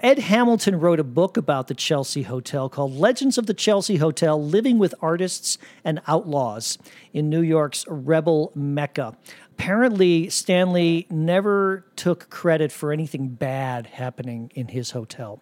[0.00, 4.42] Ed Hamilton wrote a book about the Chelsea Hotel called Legends of the Chelsea Hotel
[4.42, 6.76] Living with Artists and Outlaws
[7.14, 9.16] in New York's Rebel Mecca.
[9.58, 15.40] Apparently, Stanley never took credit for anything bad happening in his hotel.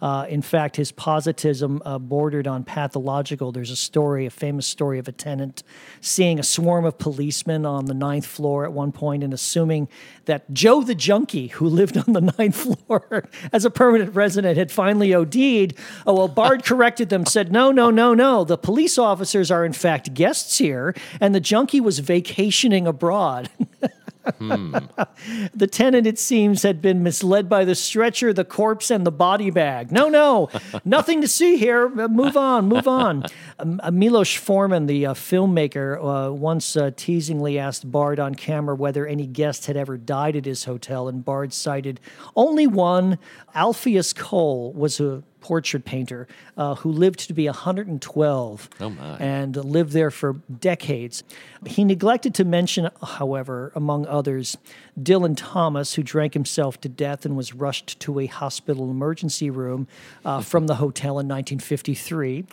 [0.00, 3.52] Uh, in fact, his positivism uh, bordered on pathological.
[3.52, 5.62] There's a story, a famous story of a tenant
[6.00, 9.88] seeing a swarm of policemen on the ninth floor at one point and assuming
[10.26, 14.70] that Joe the junkie, who lived on the ninth floor as a permanent resident, had
[14.70, 15.74] finally OD'd.
[16.06, 18.44] Oh, well, Bard corrected them, said, no, no, no, no.
[18.44, 23.50] The police officers are in fact guests here, and the junkie was vacationing abroad.
[25.54, 29.50] The tenant, it seems, had been misled by the stretcher, the corpse, and the body
[29.50, 29.90] bag.
[29.90, 30.48] No, no,
[30.84, 31.86] nothing to see here.
[31.86, 33.24] Uh, Move on, move on.
[33.58, 35.96] Um, uh, Milos Forman, the uh, filmmaker,
[36.28, 40.44] uh, once uh, teasingly asked Bard on camera whether any guest had ever died at
[40.44, 41.98] his hotel, and Bard cited
[42.34, 43.18] only one.
[43.54, 46.26] Alpheus Cole was a portrait painter
[46.56, 51.22] uh, who lived to be 112 Oh, and lived there for decades.
[51.64, 54.56] He neglected to mention, however, among others,
[55.00, 59.86] Dylan Thomas, who drank himself to death and was rushed to a hospital emergency room
[60.24, 62.44] uh, from the hotel in 1953.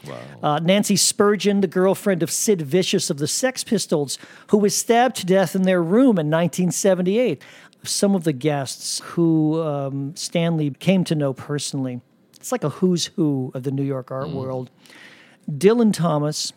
[0.43, 4.19] Uh, Nancy Spungen, the girlfriend of Sid Vicious of the Sex Pistols,
[4.51, 7.41] who was stabbed to death in their room in 1978.
[7.83, 12.01] Some of the guests who um, Stanley came to know personally.
[12.43, 14.33] It's like a who's who of the New York art mm.
[14.33, 14.69] world.
[15.49, 16.51] Dylan Thomas,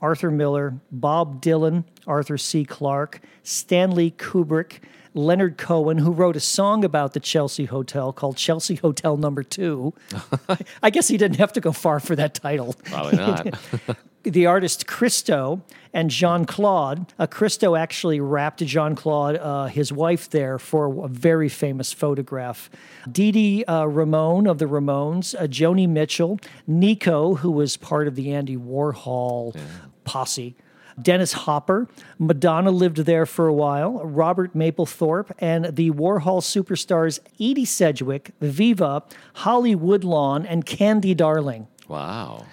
[0.00, 2.64] Arthur Miller, Bob Dylan, Arthur C.
[2.64, 4.78] Clarke, Stanley Kubrick,
[5.14, 9.94] Leonard Cohen, who wrote a song about the Chelsea Hotel called Chelsea Hotel Number Two.
[10.80, 12.76] I guess he didn't have to go far for that title.
[12.84, 13.58] Probably not.
[14.24, 15.62] the artist Christo
[15.92, 17.12] and Jeanne-Claude.
[17.18, 22.70] Uh, Christo actually wrapped Jeanne-Claude, uh, his wife, there for a very famous photograph.
[23.10, 28.14] Dee Dee uh, Ramone of the Ramones, uh, Joni Mitchell, Nico, who was part of
[28.14, 29.56] the Andy Warhol
[30.04, 30.56] posse.
[31.00, 37.64] Dennis Hopper, Madonna lived there for a while, Robert Mapplethorpe, and the Warhol superstars Edie
[37.64, 39.02] Sedgwick, Viva,
[39.36, 41.66] Holly Woodlawn, and Candy Darling.
[41.88, 42.44] wow.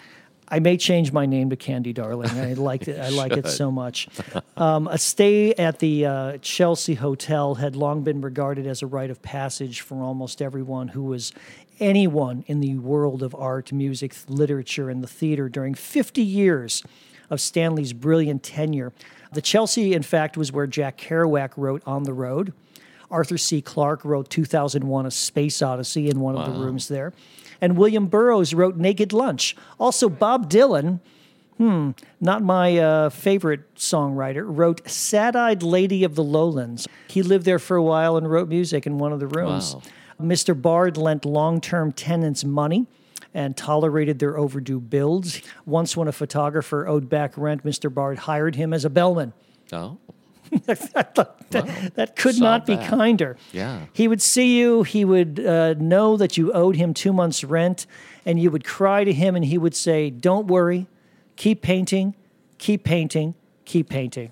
[0.52, 2.32] I may change my name to Candy Darling.
[2.32, 3.00] I like it.
[3.00, 4.08] I like it so much.
[4.58, 9.10] Um, a stay at the uh, Chelsea Hotel had long been regarded as a rite
[9.10, 11.32] of passage for almost everyone who was
[11.80, 16.84] anyone in the world of art, music, literature, and the theater during 50 years
[17.30, 18.92] of Stanley's brilliant tenure.
[19.32, 22.54] The Chelsea, in fact, was where Jack Kerouac wrote On the Road.
[23.12, 23.62] Arthur C.
[23.62, 27.14] Clarke wrote 2001 A Space Odyssey in one of the rooms there.
[27.62, 29.56] And William Burroughs wrote Naked Lunch.
[29.80, 31.00] Also, Bob Dylan,
[31.58, 31.92] hmm,
[32.22, 36.88] not my uh, favorite songwriter, wrote Sad Eyed Lady of the Lowlands.
[37.08, 39.76] He lived there for a while and wrote music in one of the rooms.
[39.76, 39.82] Wow.
[40.22, 40.60] Mr.
[40.60, 42.88] Bard lent long term tenants money.
[43.32, 45.40] and tolerated their overdue bills.
[45.64, 47.94] Once, when a photographer owed back rent, Mr.
[47.94, 49.34] Bard hired him as a bellman.
[49.72, 50.00] Oh,
[50.66, 53.38] that, that could Saw not be kinder.
[53.52, 53.86] Yeah.
[53.94, 57.86] He would see you, he would uh, know that you owed him two months' rent,
[58.26, 60.88] and you would cry to him, and he would say, Don't worry,
[61.36, 62.16] keep painting,
[62.58, 63.36] keep painting,
[63.66, 64.32] keep painting.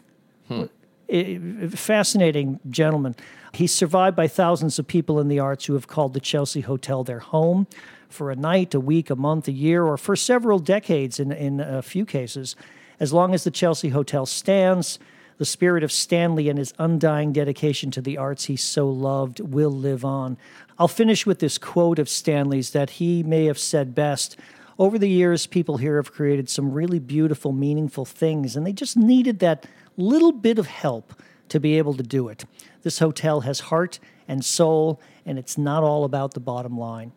[1.11, 3.15] I- fascinating gentleman.
[3.53, 7.03] He's survived by thousands of people in the arts who have called the Chelsea Hotel
[7.03, 7.67] their home
[8.09, 11.59] for a night, a week, a month, a year, or for several decades in, in
[11.59, 12.55] a few cases.
[12.99, 14.99] As long as the Chelsea Hotel stands,
[15.37, 19.71] the spirit of Stanley and his undying dedication to the arts he so loved will
[19.71, 20.37] live on.
[20.79, 24.37] I'll finish with this quote of Stanley's that he may have said best.
[24.79, 28.97] Over the years, people here have created some really beautiful, meaningful things, and they just
[28.97, 29.65] needed that
[29.95, 31.13] little bit of help
[31.49, 32.45] to be able to do it.
[32.83, 37.11] This hotel has heart and soul, and it's not all about the bottom line.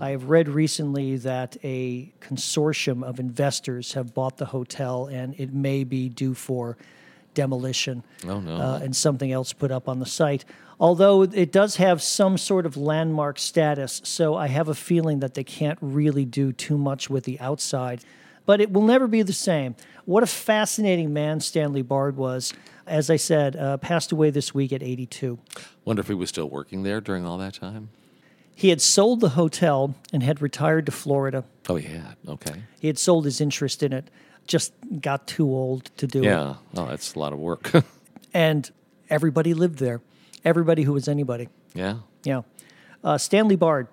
[0.00, 5.52] I have read recently that a consortium of investors have bought the hotel, and it
[5.52, 6.76] may be due for
[7.34, 8.56] demolition Oh, no.
[8.56, 10.44] uh, and something else put up on the site.
[10.80, 15.34] Although it does have some sort of landmark status, so I have a feeling that
[15.34, 18.00] they can't really do too much with the outside.
[18.46, 19.76] But it will never be the same.
[20.04, 22.52] What a fascinating man Stanley Bard was.
[22.84, 25.38] As I said, uh, passed away this week at 82.
[25.84, 27.90] wonder if he was still working there during all that time.
[28.56, 31.44] He had sold the hotel and had retired to Florida.
[31.68, 32.14] Oh, yeah.
[32.28, 32.62] Okay.
[32.80, 34.10] He had sold his interest in it,
[34.46, 36.24] just got too old to do it.
[36.26, 36.54] Yeah.
[36.76, 37.70] Oh, that's a lot of work.
[38.34, 38.70] And
[39.10, 40.00] everybody lived there.
[40.42, 41.48] Everybody who was anybody.
[41.74, 41.96] yeah.
[42.24, 42.42] Yeah.
[43.04, 43.88] Uh, Stanley Bard.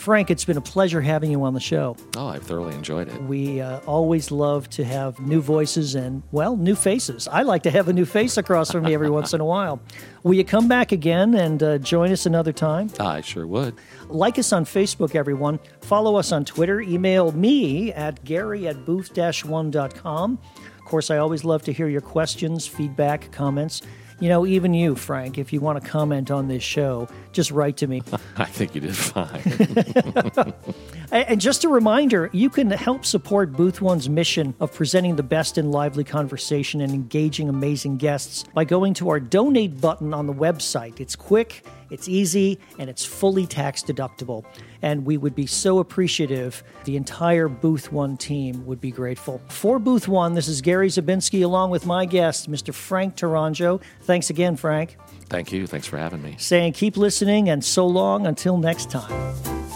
[0.00, 1.94] Frank, it's been a pleasure having you on the show.
[2.16, 3.22] Oh, I've thoroughly enjoyed it.
[3.24, 7.28] We uh, always love to have new voices and, well, new faces.
[7.28, 9.78] I like to have a new face across from me every once in a while.
[10.22, 12.88] Will you come back again and uh, join us another time?
[12.98, 13.74] I sure would.
[14.08, 15.60] Like us on Facebook, everyone.
[15.82, 16.80] Follow us on Twitter.
[16.80, 20.38] Email me at gary at booth one.com.
[20.78, 23.82] Of course, I always love to hear your questions, feedback, comments.
[24.20, 27.78] You know, even you, Frank, if you want to comment on this show, just write
[27.78, 28.02] to me.
[28.36, 30.54] I think you did fine.
[31.12, 35.58] And just a reminder, you can help support Booth One's mission of presenting the best
[35.58, 40.32] in lively conversation and engaging amazing guests by going to our donate button on the
[40.32, 41.00] website.
[41.00, 44.44] It's quick, it's easy, and it's fully tax deductible.
[44.82, 46.62] And we would be so appreciative.
[46.84, 49.40] The entire Booth One team would be grateful.
[49.48, 52.72] For Booth One, this is Gary Zabinski along with my guest, Mr.
[52.72, 53.82] Frank Tourangeau.
[54.02, 54.96] Thanks again, Frank.
[55.28, 55.66] Thank you.
[55.66, 56.36] Thanks for having me.
[56.38, 59.69] Saying keep listening and so long until next time.